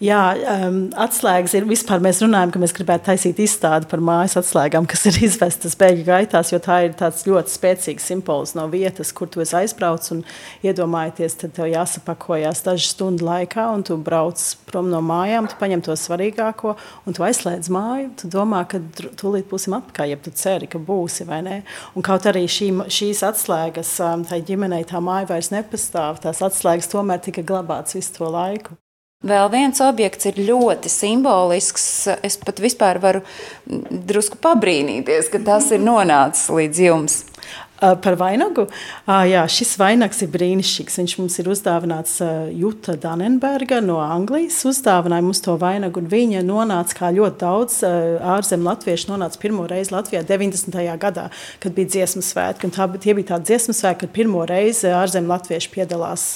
Jā, 0.00 0.32
um, 0.48 0.86
atslēgas 0.96 1.52
ir 1.58 1.66
vispār. 1.68 2.00
Mēs 2.00 2.22
runājam, 2.24 2.54
ka 2.54 2.60
mēs 2.62 2.72
gribētu 2.72 3.10
taisīt 3.10 3.42
izstādi 3.44 3.84
par 3.90 4.00
mājas 4.00 4.38
atslēgām, 4.40 4.86
kas 4.88 5.02
ir 5.10 5.18
izvestas 5.26 5.76
bēgļu 5.76 6.06
gaitās, 6.06 6.54
jo 6.54 6.60
tā 6.64 6.78
ir 6.86 6.94
tāds 6.96 7.26
ļoti 7.28 7.52
spēcīgs 7.52 8.06
simbols 8.08 8.54
no 8.56 8.64
vietas, 8.72 9.12
kur 9.12 9.28
tu 9.28 9.44
un 9.44 10.24
Iedomājieties, 10.64 11.36
tad 11.42 11.52
tev 11.58 11.68
jāsapakojās 11.68 12.64
dažu 12.64 12.88
stundu 12.88 13.28
laikā, 13.28 13.68
un 13.76 13.84
tu 13.84 13.98
brauc 14.00 14.40
prom 14.70 14.88
no 14.88 15.02
mājām, 15.04 15.50
tu 15.52 15.60
paņem 15.60 15.84
to 15.84 15.92
svarīgāko, 15.92 16.78
un 17.04 17.16
tu 17.16 17.28
aizslēdz 17.28 17.68
māju. 17.68 18.10
Tu 18.24 18.32
domā, 18.32 18.64
ka 18.72 18.80
tūlīt 18.96 19.52
būsim 19.52 19.76
atpakaļ, 19.82 20.14
ja 20.14 20.20
tu 20.24 20.32
ceri, 20.32 20.68
ka 20.70 20.80
būsi 20.80 21.28
vai 21.28 21.44
nē. 21.44 21.62
Un 21.92 22.08
kaut 22.08 22.24
arī 22.30 22.46
šī, 22.48 22.72
šīs 22.88 23.20
atslēgas, 23.34 23.98
um, 24.08 24.24
tai 24.24 24.40
ģimenei 24.48 24.86
tā 24.88 25.04
māja 25.04 25.34
vairs 25.34 25.52
nepastāv, 25.52 26.24
tās 26.24 26.40
atslēgas 26.48 26.88
tomēr 26.88 27.20
tika 27.28 27.44
glabātas 27.44 28.00
visu 28.00 28.16
to 28.16 28.32
laiku. 28.32 28.80
Vēl 29.20 29.50
viens 29.52 29.76
objekts 29.84 30.30
ir 30.30 30.38
ļoti 30.46 30.88
simbolisks. 30.88 31.82
Es 32.24 32.38
pat 32.40 32.62
vispār 32.64 32.96
varu 33.02 33.20
drusku 33.68 34.38
pabrīnīties, 34.40 35.28
ka 35.28 35.42
tas 35.44 35.66
ir 35.76 35.82
nonācis 35.84 36.48
līdz 36.48 36.80
jums. 36.86 37.18
Par 37.80 38.16
vainagu. 38.20 38.66
Jā, 39.08 39.46
šis 39.48 39.72
vainags 39.80 40.18
ir 40.20 40.28
brīnišķīgs. 40.34 40.98
Viņš 41.00 41.14
mums 41.16 41.38
ir 41.40 41.48
uzdāvināts 41.48 42.18
Juta 42.52 42.92
Danenberga 43.00 43.78
no 43.80 43.96
Anglijas. 44.04 44.58
Uzdāvināja 44.68 45.24
mums 45.24 45.40
to 45.40 45.54
vainagu, 45.60 46.02
un 46.02 46.10
viņa 46.12 46.42
nonāca, 46.44 46.98
kā 46.98 47.10
ļoti 47.16 47.40
daudz 47.40 47.78
ārzemju 48.36 48.68
latviešu, 48.68 49.08
nonāca 49.14 49.40
pirmo 49.40 49.64
reizi 49.70 49.94
Latvijā 49.94 50.20
90. 50.28 50.76
gadā, 51.00 51.30
kad 51.62 51.76
bija 51.76 51.88
dziesmu 51.94 52.20
svētki. 52.26 52.68
Tā, 52.76 52.84
tie 53.00 53.14
bija 53.16 53.32
tādi 53.32 53.48
dziesmu 53.54 53.76
svētki, 53.78 54.04
kad 54.04 54.12
pirmo 54.18 54.44
reizi 54.48 54.92
ārzemju 54.92 55.32
latvieši 55.32 55.72
piedalās 55.72 56.26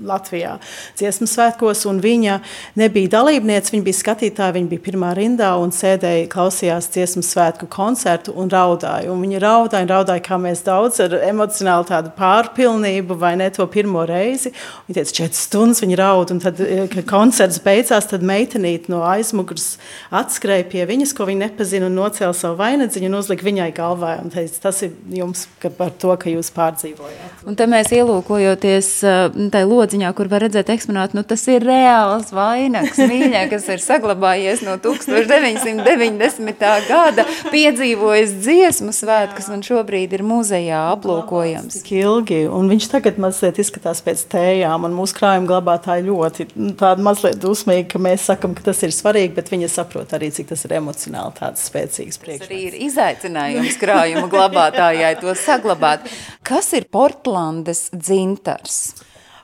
Latvijā 0.00 0.56
dziesmu 0.96 1.28
svētkos, 1.28 1.84
un 1.90 2.00
viņa 2.04 2.38
nebija 2.80 3.12
dalībniece, 3.18 3.72
viņa 3.74 3.84
bija 3.84 4.00
skatītāja, 4.00 4.56
viņa 4.56 4.72
bija 4.72 4.86
pirmā 4.88 5.12
rindā 5.16 5.52
un 5.60 5.76
sēdēja, 5.76 6.28
klausījās 6.32 6.88
dziesmu 6.96 7.24
svētku 7.24 7.68
koncertu 7.72 8.32
un 8.36 8.48
raudāja. 8.52 9.12
Un 9.12 9.20
viņa 9.24 9.44
raudāja, 9.44 9.92
raudāja, 9.92 10.24
kā 10.24 10.40
mēs 10.40 10.64
daudz 10.64 10.85
ar 11.02 11.14
emocionālu 11.26 11.86
tādu 11.88 12.12
pārpilnību, 12.16 13.16
vai 13.18 13.34
ne 13.40 13.48
to 13.54 13.66
pirmo 13.70 14.04
reizi. 14.08 14.52
Viņa 14.86 14.98
teica, 14.98 15.14
četras 15.20 15.42
stundas 15.48 15.82
viņa 15.84 15.98
raud, 16.00 16.32
un 16.34 16.40
tad, 16.42 16.60
eh, 16.60 16.86
kad 16.92 17.06
koncerts 17.08 17.60
beidzās, 17.64 18.08
tad 18.10 18.22
meitenīte 18.26 18.88
no 18.92 19.02
aizmugures 19.06 19.78
atskrēja 20.10 20.68
pie 20.70 20.86
viņas, 20.86 21.14
ko 21.16 21.26
viņa 21.26 21.50
nepazina, 21.50 21.86
un 21.90 21.98
nocēla 21.98 22.34
savu 22.34 22.58
vainadziņu 22.60 23.10
un 23.10 23.18
uzlika 23.18 23.46
viņai 23.46 23.70
galvā. 23.74 24.22
Un 24.22 24.30
teica, 24.30 24.60
tas 24.62 24.82
ir 24.82 24.92
jums 25.10 25.46
par 25.78 25.90
to, 25.90 26.14
ka 26.16 26.30
jūs 26.30 26.50
pārdzīvojāt. 26.54 27.44
Un 27.46 27.58
te 27.58 27.66
mēs 27.70 27.92
ielūkojoties 27.94 28.90
uh, 29.06 29.50
tajā 29.50 29.66
lodziņā, 29.70 30.12
kur 30.16 30.28
var 30.28 30.46
redzēt 30.46 30.70
eksponātu, 30.74 31.18
nu 31.18 31.22
tas 31.22 31.46
ir 31.48 31.66
reāls 31.66 32.32
vainags, 32.34 32.98
mīļā, 32.98 33.46
kas 33.52 33.68
ir 33.72 33.82
saglabājies 33.82 34.64
no 34.66 34.76
1990. 34.82 36.66
gada, 36.88 37.26
piedzīvojis 37.52 38.36
dziesmu 38.42 38.94
svētkus 38.96 39.50
un 39.52 39.64
šobrīd 39.66 40.16
ir 40.16 40.24
muzejā 40.26 40.75
aplūkojams. 40.78 41.78
Tik 41.80 41.90
ilgi, 41.98 42.38
un 42.52 42.70
viņš 42.70 42.88
tagad 42.92 43.18
mazliet 43.22 43.58
izskatās 43.62 44.02
pēc 44.04 44.26
tējām, 44.32 44.86
un 44.88 44.94
mūsu 44.96 45.16
krājuma 45.18 45.50
glabātāji 45.50 46.06
ļoti 46.08 46.48
nu, 46.54 46.74
tādi 46.78 47.06
mazliet 47.06 47.40
dusmīgi, 47.42 47.88
ka 47.92 48.02
mēs 48.02 48.28
sakam, 48.30 48.54
ka 48.56 48.68
tas 48.68 48.82
ir 48.86 48.94
svarīgi, 48.94 49.34
bet 49.38 49.50
viņi 49.52 49.70
saprot 49.72 50.14
arī, 50.16 50.30
cik 50.34 50.52
tas 50.52 50.64
ir 50.68 50.76
emocionāli 50.78 51.36
tāds 51.40 51.66
spēcīgs 51.70 52.16
Tas 52.16 52.22
priekšmets. 52.24 52.52
arī 52.52 52.62
ir 52.68 52.78
izaicinājums 52.88 53.80
krājuma 53.82 54.30
glabātājai 54.32 55.16
to 55.20 55.34
saglabāt. 55.38 56.08
Kas 56.46 56.72
ir 56.76 56.88
Portlandes 56.92 57.88
dzintars? 57.94 58.80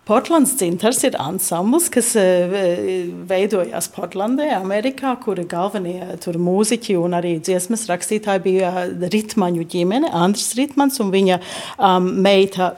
Portlands 0.02 0.56
dzintars 0.58 1.04
ir 1.06 1.14
ansambls, 1.22 1.84
kas 1.94 2.08
eh, 2.18 2.56
veidojās 3.28 3.86
Portlandē, 3.94 4.48
Amerikā, 4.56 5.12
kur 5.22 5.38
galvenie 5.46 6.16
tur 6.24 6.40
mūziķi 6.42 6.96
un 6.98 7.14
arī 7.20 7.36
dziesmas 7.38 7.86
rakstītāji 7.86 8.42
bija 8.48 8.72
Ritmaņu 9.12 9.68
ģimene, 9.70 10.10
Andris 10.10 10.56
Ritmans 10.58 10.98
un 11.04 11.14
viņa 11.14 11.38
um, 11.78 12.10
meita 12.26 12.72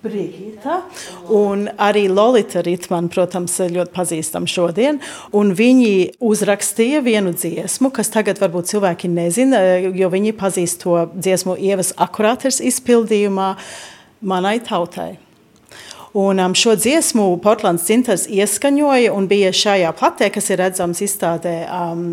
Brigita 0.00 0.78
un 1.28 1.66
arī 1.76 2.06
Lorita 2.08 2.62
Ritmana, 2.64 3.12
protams, 3.12 3.58
ļoti 3.68 3.92
pazīstama 3.92 4.48
šodien. 4.48 5.02
Un 5.36 5.52
viņi 5.58 6.20
uzrakstīja 6.24 7.04
vienu 7.04 7.36
dziesmu, 7.36 7.92
kas 7.92 8.14
tagad 8.14 8.40
varbūt 8.40 8.72
cilvēki 8.72 9.12
nezina, 9.12 9.60
jo 9.84 10.08
viņi 10.16 10.36
pazīst 10.38 10.84
to 10.86 11.02
dziesmu 11.12 11.60
Ievas 11.60 11.92
akurāters 11.98 12.62
izpildījumā 12.72 13.56
manai 14.24 14.60
tautai. 14.64 15.18
Un 16.16 16.40
um, 16.40 16.54
šo 16.56 16.76
dziesmu 16.78 17.30
Portlands 17.44 17.84
Cinters 17.84 18.28
ieskaņoja 18.32 19.12
un 19.12 19.28
bija 19.28 19.52
šajā 19.52 19.92
platē, 19.98 20.30
kas 20.32 20.48
ir 20.48 20.62
redzams 20.62 21.02
izstādē 21.04 21.56
um, 21.68 22.06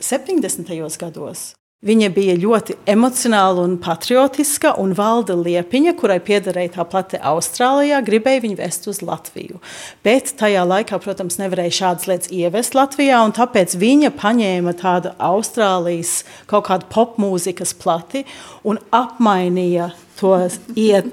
70. 0.00 0.72
gados. 1.00 1.52
Viņa 1.82 2.12
bija 2.14 2.36
ļoti 2.38 2.76
emocionāla 2.86 3.64
un 3.66 3.72
patriotiska, 3.82 4.76
un 4.78 4.92
valda 4.94 5.34
liepiņa, 5.34 5.96
kurai 5.98 6.20
piederēja 6.22 6.76
tā 6.76 6.84
plate 6.86 7.18
Austrālijā, 7.18 7.98
gribēja 8.06 8.44
viņu 8.44 8.58
vest 8.60 8.86
uz 8.86 9.00
Latviju. 9.02 9.58
Bet 10.06 10.30
tajā 10.38 10.62
laikā, 10.62 11.00
protams, 11.02 11.40
nevarēja 11.40 11.74
šādas 11.80 12.06
lietas 12.06 12.30
ievest 12.30 12.78
Latvijā, 12.78 13.24
un 13.26 13.34
tāpēc 13.34 13.74
viņa 13.82 14.12
paņēma 14.14 14.76
tādu 14.78 15.10
Austrālijas 15.18 16.20
kaut 16.46 16.68
kādu 16.70 16.86
popmūzikas 16.94 17.74
plati 17.82 18.22
un 18.62 18.78
apmainīja 18.94 19.90
to 20.22 20.32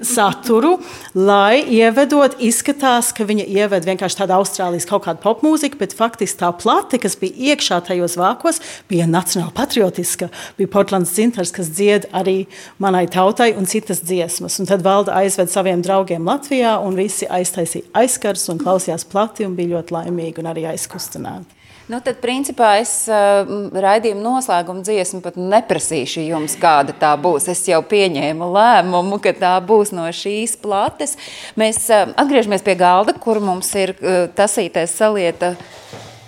saturu, 0.06 0.76
lai 1.14 1.60
ievedot, 1.66 2.36
izskatās, 2.42 3.10
ka 3.16 3.26
viņa 3.28 3.46
ieved 3.50 3.88
vienkārši 3.88 4.20
tādu 4.22 4.36
Austrālijas 4.38 4.86
kaut 4.88 5.04
kādu 5.08 5.22
popmūziku, 5.24 5.80
bet 5.80 5.96
faktiski 5.98 6.40
tā 6.40 6.52
plate, 6.56 7.00
kas 7.02 7.18
bija 7.20 7.52
iekšā 7.52 7.80
tajos 7.90 8.16
vākos, 8.20 8.62
bija 8.90 9.08
nacionāli 9.10 9.54
patriotiska. 9.56 10.30
Bija 10.58 10.72
Portlands 10.72 11.14
dzintars, 11.16 11.54
kas 11.56 11.72
dzied 11.74 12.08
arī 12.16 12.44
manai 12.82 13.06
tautai 13.10 13.52
un 13.58 13.68
citas 13.70 14.04
dziesmas. 14.06 14.60
Un 14.62 14.70
tad 14.70 14.84
valda 14.86 15.18
aizved 15.20 15.50
saviem 15.52 15.82
draugiem 15.84 16.26
Latvijā, 16.26 16.78
un 16.84 16.98
visi 16.98 17.28
aiztaisīja 17.30 17.90
aizskars 18.02 18.48
un 18.52 18.60
klausījās 18.62 19.08
plati 19.10 19.48
un 19.48 19.56
bija 19.58 19.76
ļoti 19.76 19.98
laimīgi 19.98 20.42
un 20.44 20.52
arī 20.54 20.68
aizkustināti. 20.70 21.59
Nu, 21.90 21.98
tad, 21.98 22.20
principā, 22.22 22.76
es 22.78 22.90
uh, 23.10 23.48
raidījuma 23.82 24.22
noslēguma 24.22 24.84
dziesmu 24.86 25.18
pat 25.24 25.34
neprasīšu 25.34 26.22
jums, 26.22 26.54
kāda 26.60 26.94
tā 26.94 27.10
būs. 27.18 27.48
Es 27.50 27.64
jau 27.66 27.80
pieņēmu 27.82 28.46
lēmumu, 28.54 29.18
ka 29.24 29.32
tā 29.34 29.56
būs 29.66 29.90
no 29.96 30.04
šīs 30.14 30.54
plates. 30.62 31.16
Mēs 31.58 31.82
uh, 31.90 32.12
atgriežamies 32.20 32.62
pie 32.62 32.76
galda, 32.78 33.16
kur 33.18 33.42
mums 33.42 33.72
ir 33.74 33.96
uh, 33.96 34.28
tasītais 34.38 34.94
salieta 34.94 35.56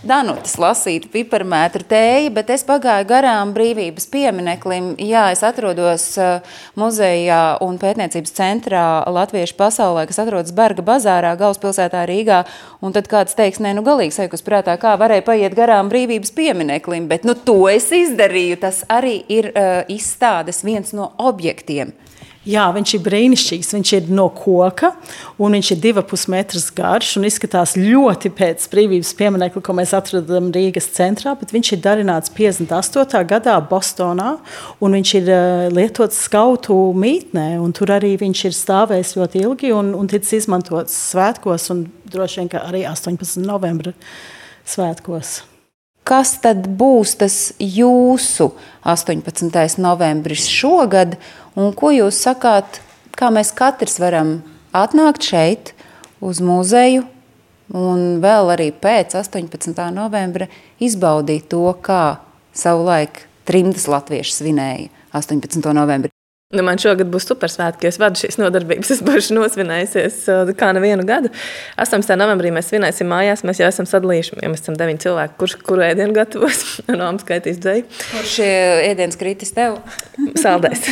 Danutas 0.02 0.56
lasīta 0.58 1.06
piparmētra 1.12 1.84
tēja, 1.86 2.30
bet 2.34 2.48
es 2.50 2.64
pagāju 2.66 3.06
garām 3.06 3.52
brīvības 3.54 4.08
piemineklim. 4.10 4.88
Jā, 4.98 5.28
es 5.30 5.44
atrodos 5.46 6.08
uh, 6.18 6.56
muzejā 6.74 7.60
un 7.62 7.78
pētniecības 7.78 8.34
centrā 8.34 8.82
Latviešu 9.06 9.54
pasaulē, 9.60 10.08
kas 10.10 10.18
atrodas 10.24 10.50
Berga 10.58 10.82
bazārā, 10.88 11.36
galvaspilsētā 11.38 12.02
Rīgā. 12.10 12.40
Un 12.82 12.96
tad 12.96 13.06
kāds 13.12 13.38
teiks, 13.38 13.62
nē, 13.62 13.76
nu 13.78 13.86
galīgi 13.86 14.16
sajūkus 14.18 14.42
prātā, 14.42 14.74
kā 14.82 14.96
varēja 14.98 15.22
paiet 15.28 15.54
garām 15.54 15.92
brīvības 15.92 16.34
piemineklim, 16.34 17.06
bet 17.06 17.22
nu 17.22 17.38
to 17.38 17.60
es 17.70 17.86
izdarīju. 17.94 18.58
Tas 18.66 18.82
arī 18.90 19.20
ir 19.30 19.52
uh, 19.52 19.84
izstādes 19.86 20.64
viens 20.66 20.90
no 20.98 21.12
objektiem. 21.22 21.94
Jā, 22.42 22.64
viņš 22.74 22.96
ir 22.96 23.02
brīnišķīgs. 23.04 23.68
Viņš 23.76 23.90
ir 23.94 24.08
no 24.10 24.24
koka, 24.34 24.88
un 25.38 25.54
viņš 25.54 25.68
ir 25.74 25.78
divus 25.84 26.08
pusmetrus 26.10 26.64
garš 26.74 27.12
un 27.20 27.26
izskatās 27.28 27.76
ļoti 27.78 28.32
pēc 28.34 28.64
brīvības 28.72 29.12
pieminiekta, 29.18 29.62
ko 29.62 29.76
mēs 29.78 29.92
atradām 29.94 30.48
Rīgas 30.54 30.90
centrā. 30.96 31.36
Viņš 31.38 31.70
ir 31.76 31.82
darināts 31.84 32.32
58. 32.34 33.22
gadā 33.30 33.54
Bostonā, 33.70 34.32
un 34.82 34.98
viņš 34.98 35.14
ir 35.20 35.30
uh, 35.30 35.68
lietots 35.70 36.18
skautu 36.26 36.80
mītnē. 36.98 37.46
Tur 37.78 37.94
arī 37.94 38.16
viņš 38.18 38.44
ir 38.50 38.58
stāvējis 38.58 39.14
ļoti 39.20 39.44
ilgi 39.46 39.70
un, 39.76 39.94
un 39.94 40.10
ticis 40.10 40.42
izmantots 40.42 40.98
svētkos, 41.12 41.70
un 41.70 41.86
droši 42.10 42.42
vien 42.42 42.52
arī 42.58 42.82
18. 42.90 43.38
novembra 43.46 43.94
svētkos. 44.66 45.44
Kas 46.02 46.32
tad 46.42 46.66
būs 46.66 47.14
tas 47.20 47.36
jūsu 47.62 48.48
18. 48.82 49.78
novembris 49.78 50.48
šogad? 50.50 51.14
Un 51.58 51.74
ko 51.76 51.90
jūs 51.92 52.16
sakāt, 52.24 52.80
kā 53.12 53.28
mēs 53.32 53.52
katrs 53.56 53.98
varam 54.00 54.38
atnākt 54.72 55.26
šeit 55.26 55.74
uz 56.24 56.40
muzeju 56.40 57.04
un 57.76 58.22
vēl 58.22 58.54
arī 58.54 58.70
pēc 58.72 59.16
18. 59.20 59.76
novembra 59.92 60.48
izbaudīt 60.80 61.50
to, 61.52 61.66
kā 61.84 62.22
savulaik 62.56 63.26
trimdas 63.48 63.88
latvieši 63.90 64.38
svinēja 64.38 64.88
18. 65.12 65.72
novembri. 65.76 66.12
Nu, 66.52 66.60
man 66.66 66.76
šogad 66.80 67.08
būs 67.08 67.24
supersvētki, 67.30 67.86
jo 67.86 67.90
es 67.94 67.98
vadu 68.00 68.20
šīs 68.20 68.36
nodarbības. 68.36 68.90
Es 68.92 68.98
būšu 69.04 69.32
nosvinējusies 69.38 70.16
uh, 70.28 70.50
kā 70.58 70.68
nevienu 70.76 71.06
gadu. 71.08 71.30
18. 71.80 72.12
novembrī 72.20 72.50
mēs 72.52 72.66
svinēsim 72.68 73.08
mājās. 73.08 73.40
Mēs 73.48 73.62
jau 73.62 73.70
esam 73.70 73.88
sadalījuši, 73.88 74.36
ja 74.44 74.50
mēs 74.52 74.60
esam 74.60 74.76
deviņi 74.76 75.00
cilvēki, 75.06 75.38
kurš 75.40 75.54
kuru 75.64 75.86
ēdienu 75.86 76.12
gatavos. 76.16 76.60
no 76.98 77.06
apskaitīs 77.08 77.60
dzēju. 77.62 77.86
Kurš 78.10 78.34
ēdienas 78.44 79.16
kritis 79.20 79.54
tev? 79.56 79.78
Saldēs. 80.42 80.84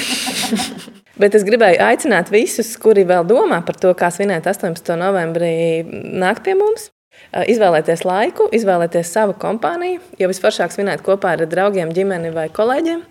Bet 1.21 1.37
es 1.37 1.45
gribēju 1.45 1.83
aicināt 1.85 2.33
visus, 2.33 2.71
kuri 2.81 3.05
vēl 3.05 3.29
domā 3.29 3.59
par 3.67 3.77
to, 3.77 3.93
kā 3.99 4.09
svinēt 4.15 4.49
18. 4.49 4.95
novembrī, 4.97 5.53
nākt 5.93 6.47
pie 6.47 6.57
mums. 6.57 6.89
Uh, 7.35 7.45
izvēlēties 7.53 8.07
laiku, 8.09 8.47
izvēlēties 8.57 9.13
savu 9.13 9.37
kompāniju, 9.37 10.01
jo 10.17 10.31
visforšāk 10.31 10.73
svinēt 10.73 11.05
kopā 11.05 11.35
ar 11.37 11.45
draugiem, 11.51 11.93
ģimeni 11.93 12.33
vai 12.33 12.49
kolēģiem. 12.49 13.05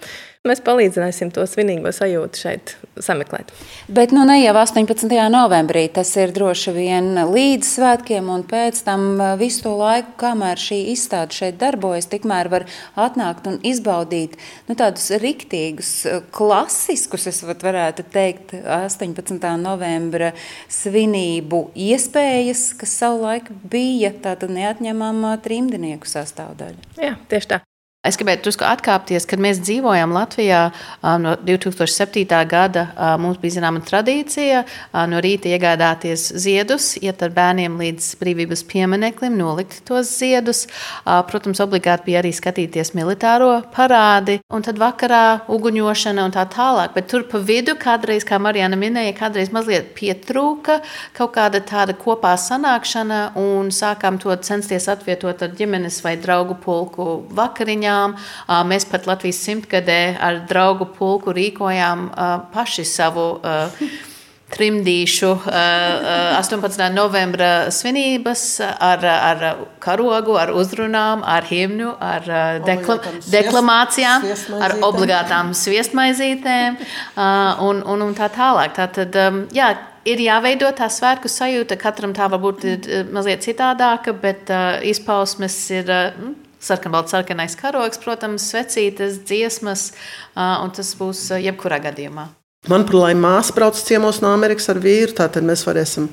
Mēs 0.48 0.62
palīdzēsim 0.64 1.34
to 1.36 1.44
svinīgo 1.44 1.92
sajūtu 1.92 2.40
šeit 2.40 2.72
sameklēt. 3.04 3.50
Bet 3.92 4.14
nu, 4.16 4.22
ne 4.24 4.38
jau 4.38 4.54
18. 4.56 5.12
novembrī, 5.34 5.82
tas 5.92 6.14
ir 6.16 6.32
droši 6.32 6.72
vien 6.78 7.10
līdz 7.28 7.68
svētkiem, 7.68 8.30
un 8.32 8.46
pēc 8.48 8.80
tam 8.88 9.04
uh, 9.18 9.34
visu 9.36 9.66
to 9.66 9.74
laiku, 9.76 10.14
kamēr 10.24 10.62
šī 10.64 10.78
izstāde 10.94 11.36
šeit 11.36 11.60
darbojas, 11.60 12.08
tikmēr 12.08 12.48
var 12.56 12.70
atnākt 12.96 13.52
un 13.52 13.60
izbaudīt 13.68 14.40
nu, 14.72 14.80
tādus 14.80 15.12
riktīgus, 15.20 15.92
uh, 16.08 16.24
klasiskus, 16.32 17.28
es 17.28 17.44
varētu 17.44 18.08
teikt, 18.08 18.56
18. 18.64 19.44
novembra 19.60 20.32
svinību 20.72 21.66
iespējas, 21.76 22.70
kas 22.80 22.96
savulaik 23.04 23.52
bija 23.68 24.16
tāda 24.24 24.48
neatņemama 24.48 25.36
trimdnieku 25.44 26.08
sastāvdaļa. 26.08 26.94
Jā, 26.96 27.18
tieši 27.28 27.52
tā. 27.52 27.66
Es 28.00 28.16
gribētu 28.16 28.46
drusku 28.46 28.64
atkāpties, 28.64 29.26
kad 29.28 29.42
mēs 29.44 29.58
dzīvojām 29.60 30.14
Latvijā 30.16 30.60
no 31.20 31.34
2007. 31.44 32.22
gada. 32.48 32.86
Mums 33.20 33.42
bija 33.42 33.58
zināma 33.58 33.82
tradīcija 33.84 34.62
no 35.12 35.20
rīta 35.20 35.50
iegādāties 35.52 36.30
ziedus, 36.40 36.94
iet 37.04 37.20
ar 37.28 37.34
bērniem 37.36 37.76
līdz 37.76 38.08
brīvības 38.22 38.64
piemineklim, 38.70 39.36
nolikt 39.36 39.82
tos 39.90 40.14
ziedus. 40.14 40.62
Protams, 41.04 41.60
obligāti 41.60 42.08
bija 42.08 42.22
arī 42.22 42.32
skatīties 42.32 42.94
militāro 42.96 43.50
parādi, 43.76 44.38
un 44.48 44.64
tad 44.64 44.80
vakarā 44.80 45.44
uguņošana 45.52 46.24
un 46.24 46.38
tā 46.38 46.48
tālāk. 46.56 46.96
Bet 46.96 47.12
tur 47.12 47.28
pa 47.28 47.44
vidu 47.44 47.76
kādreiz, 47.76 48.24
kā 48.24 48.40
Marijana 48.40 48.80
minēja, 48.80 49.18
kādreiz 49.20 49.52
mazliet 49.52 49.92
pietrūka 50.00 50.80
kaut 51.20 51.36
kāda 51.36 51.60
tāda 51.60 52.00
kopā 52.00 52.38
sanākšana, 52.40 53.36
un 53.44 53.76
sākām 53.76 54.24
to 54.24 54.32
censties 54.40 54.88
atvietot 54.88 55.44
ar 55.44 55.52
ģimenes 55.60 56.00
vai 56.08 56.16
draugu 56.16 56.56
pulku 56.64 57.12
vakariņā 57.36 57.89
mājām. 57.90 58.16
Mēs 58.70 58.88
pat 58.90 59.08
Latvijas 59.10 59.42
simtgadē 59.46 60.18
ar 60.20 60.46
draugu 60.50 60.90
pulku 60.98 61.34
rīkojām 61.34 62.10
paši 62.54 62.86
savu 62.86 63.42
trimdīšu 64.50 65.28
18. 65.46 66.88
novembra 66.90 67.70
svinības 67.70 68.60
ar, 68.66 69.04
ar 69.06 69.44
karogu, 69.80 70.40
ar 70.42 70.50
uzrunām, 70.58 71.22
ar 71.22 71.46
himnu, 71.46 71.92
ar 72.02 72.26
dekla, 72.66 72.98
deklamācijām, 73.30 74.26
ar 74.58 74.76
obligātām 74.82 75.54
sviestmaizītēm 75.54 76.82
un, 77.62 77.84
un, 77.86 78.08
un 78.08 78.18
tā 78.18 78.32
tālāk. 78.34 78.74
Tātad, 78.80 79.22
jā, 79.54 79.70
ir 80.10 80.26
jāveido 80.26 80.74
tā 80.74 80.90
svētku 80.90 81.30
sajūta. 81.30 81.78
Katram 81.78 82.18
tā 82.18 82.26
varbūt 82.34 82.66
ir 82.66 83.10
mazliet 83.14 83.46
citādāka, 83.46 84.18
bet 84.18 84.50
izpausmes 84.90 85.62
ir 85.78 85.94
sarkanbalts, 86.60 87.16
sarkanais 87.16 87.56
karogs, 87.60 88.02
protams, 88.02 88.50
svecītes, 88.52 89.22
dziesmas, 89.28 89.92
un 90.36 90.76
tas 90.76 90.94
būs 91.00 91.30
jebkurā 91.40 91.82
gadījumā. 91.90 92.30
Man 92.68 92.84
par 92.84 92.98
laimi 92.98 93.22
māsa 93.24 93.54
brauc 93.56 93.78
ciemos 93.80 94.18
no 94.20 94.34
Amerikas 94.36 94.68
ar 94.68 94.82
vīru, 94.84 95.14
tātad 95.16 95.46
mēs 95.48 95.62
varēsim 95.64 96.10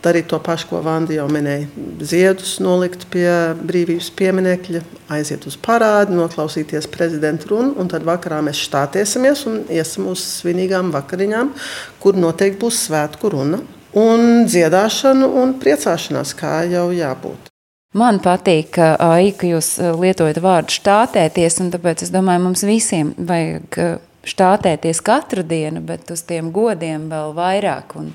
darīt 0.00 0.30
to 0.30 0.38
pašu, 0.40 0.70
ko 0.70 0.78
Vanda 0.80 1.12
jau 1.12 1.26
minēja. 1.28 1.66
Ziedus 2.00 2.54
nolikt 2.64 3.04
pie 3.12 3.28
brīvības 3.60 4.08
pieminekļa, 4.16 4.80
aiziet 5.12 5.44
uz 5.44 5.58
parādi, 5.60 6.16
noklausīties 6.16 6.88
prezidenta 6.88 7.50
runu, 7.52 7.74
un 7.76 7.92
tad 7.92 8.08
vakarā 8.08 8.40
mēs 8.46 8.64
štātiesimies 8.64 9.44
un 9.52 9.60
iesim 9.68 10.08
uz 10.08 10.24
svinīgām 10.40 10.88
vakariņām, 10.96 11.52
kur 12.00 12.16
noteikti 12.16 12.62
būs 12.64 12.80
svētku 12.88 13.34
runa 13.36 13.60
un 14.00 14.48
dziedāšana 14.48 15.28
un 15.44 15.56
priecāšanās, 15.60 16.32
kā 16.40 16.62
jau 16.72 16.88
jābūt. 16.96 17.49
Man 17.98 18.20
patīk, 18.22 18.76
Ai, 18.78 19.32
ka 19.34 19.48
jūs 19.48 19.72
lietojat 19.98 20.38
vārdu 20.44 20.76
štātēties, 20.76 21.58
un 21.64 21.72
tāpēc 21.72 22.04
es 22.06 22.12
domāju, 22.14 22.44
mums 22.44 22.62
visiem 22.62 23.10
vajag 23.18 23.80
štātēties 24.26 25.00
katru 25.04 25.42
dienu, 25.46 25.80
bet 25.84 26.10
uz 26.12 26.22
tiem 26.28 26.50
godiem 26.52 27.08
vēl 27.10 27.32
vairāk 27.36 27.94
un, 27.96 28.10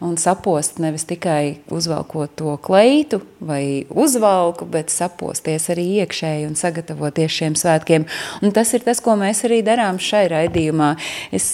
un 0.00 0.16
sapost 0.20 0.80
nevis 0.80 1.04
tikai 1.08 1.60
uzvelkot 1.72 2.32
to 2.40 2.56
kleitu 2.64 3.20
vai 3.44 3.84
uzvalku, 3.90 4.64
bet 4.70 4.92
saposties 4.92 5.68
arī 5.72 5.86
iekšēji 6.04 6.48
un 6.48 6.56
sagatavoties 6.56 7.36
šiem 7.36 7.58
svētkiem. 7.60 8.08
Un 8.40 8.56
tas 8.56 8.72
ir 8.76 8.84
tas, 8.86 9.02
ko 9.04 9.18
mēs 9.20 9.44
arī 9.48 9.60
darām 9.66 10.00
šai 10.00 10.26
raidījumā. 10.32 10.94
Es 11.36 11.46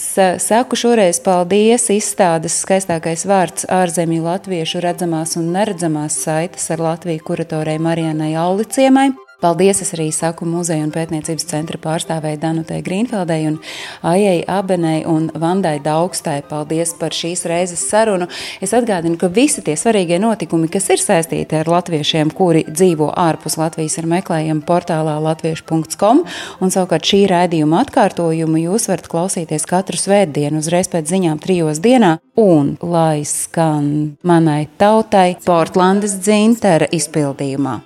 saku 0.47 0.79
šoreiz 0.79 1.21
paldies 1.25 1.91
izstādes 1.95 2.61
skaistākais 2.63 3.27
vārds 3.27 3.67
ārzemju 3.73 4.27
latviešu 4.27 4.83
redzamās 4.85 5.37
un 5.41 5.51
neredzamās 5.57 6.23
saites 6.23 6.71
ar 6.71 6.83
Latviju 6.87 7.27
kuratorei 7.27 7.81
Marijanai 7.83 8.35
Auliciemai. 8.39 9.26
Paldies 9.37 9.82
es 9.84 9.91
arī 9.93 10.07
saku 10.16 10.47
muzeja 10.49 10.80
un 10.87 10.93
pētniecības 10.95 11.45
centra 11.51 11.76
pārstāvēja 11.80 12.39
Danutei 12.41 12.80
Grīnfeldei 12.84 13.45
un 13.51 13.59
Aijai 14.07 14.39
Abenei 14.49 15.03
un 15.05 15.26
Vandai 15.37 15.76
Daugstai. 15.84 16.39
Paldies 16.49 16.95
par 16.97 17.12
šīs 17.12 17.45
reizes 17.51 17.82
sarunu. 17.84 18.30
Es 18.64 18.72
atgādinu, 18.76 19.18
ka 19.20 19.28
visi 19.28 19.61
tie 19.64 19.74
svarīgie 19.76 20.16
notikumi, 20.22 20.70
kas 20.72 20.89
ir 20.95 21.03
saistīti 21.03 21.59
ar 21.59 21.68
latviešiem, 21.68 22.32
kuri 22.32 22.64
dzīvo 22.70 23.11
ārpus 23.12 23.59
Latvijas, 23.61 23.99
ir 24.01 24.09
meklējami 24.09 24.64
portālā 24.64 25.18
latviešu.com. 25.26 26.22
Un 26.64 26.72
savukārt 26.72 27.05
šī 27.05 27.26
raidījuma 27.28 27.82
atkārtojumu 27.84 28.62
jūs 28.62 28.89
varat 28.89 29.11
klausīties 29.12 29.68
katru 29.68 30.01
svētdienu 30.01 30.62
uzreiz 30.64 30.89
pēc 30.93 31.12
ziņām 31.12 31.43
trijos 31.45 31.82
dienā. 31.84 32.16
Un 32.41 32.78
lai 32.80 33.20
skan 33.28 34.16
manai 34.24 34.62
tautai 34.80 35.34
Portlandes 35.45 36.16
dzintara 36.24 36.89
izpildījumā. 36.97 37.76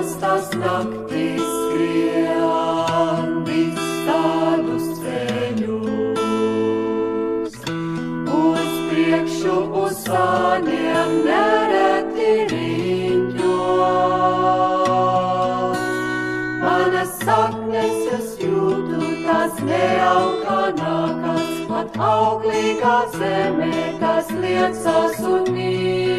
Domas 0.00 0.16
tas 0.20 0.50
naktis 0.54 1.42
skrien 1.42 3.44
visādus 3.44 4.84
ceļus. 5.00 6.34
Uz 8.40 8.70
priekšu 8.88 9.56
uz 9.82 9.94
sāniem 10.06 11.10
nereti 11.26 12.32
riņķos. 12.52 13.40
Manas 16.64 17.12
saknes 17.24 17.98
es 18.18 18.28
jūtu, 18.40 19.00
tas 19.26 19.54
neauganākas, 19.68 21.48
pat 21.68 21.90
auglīgā 22.12 22.98
zemē, 23.18 23.74
tas 24.00 24.26
liecas 24.40 25.16
un 25.20 25.42
mīl. 25.52 26.09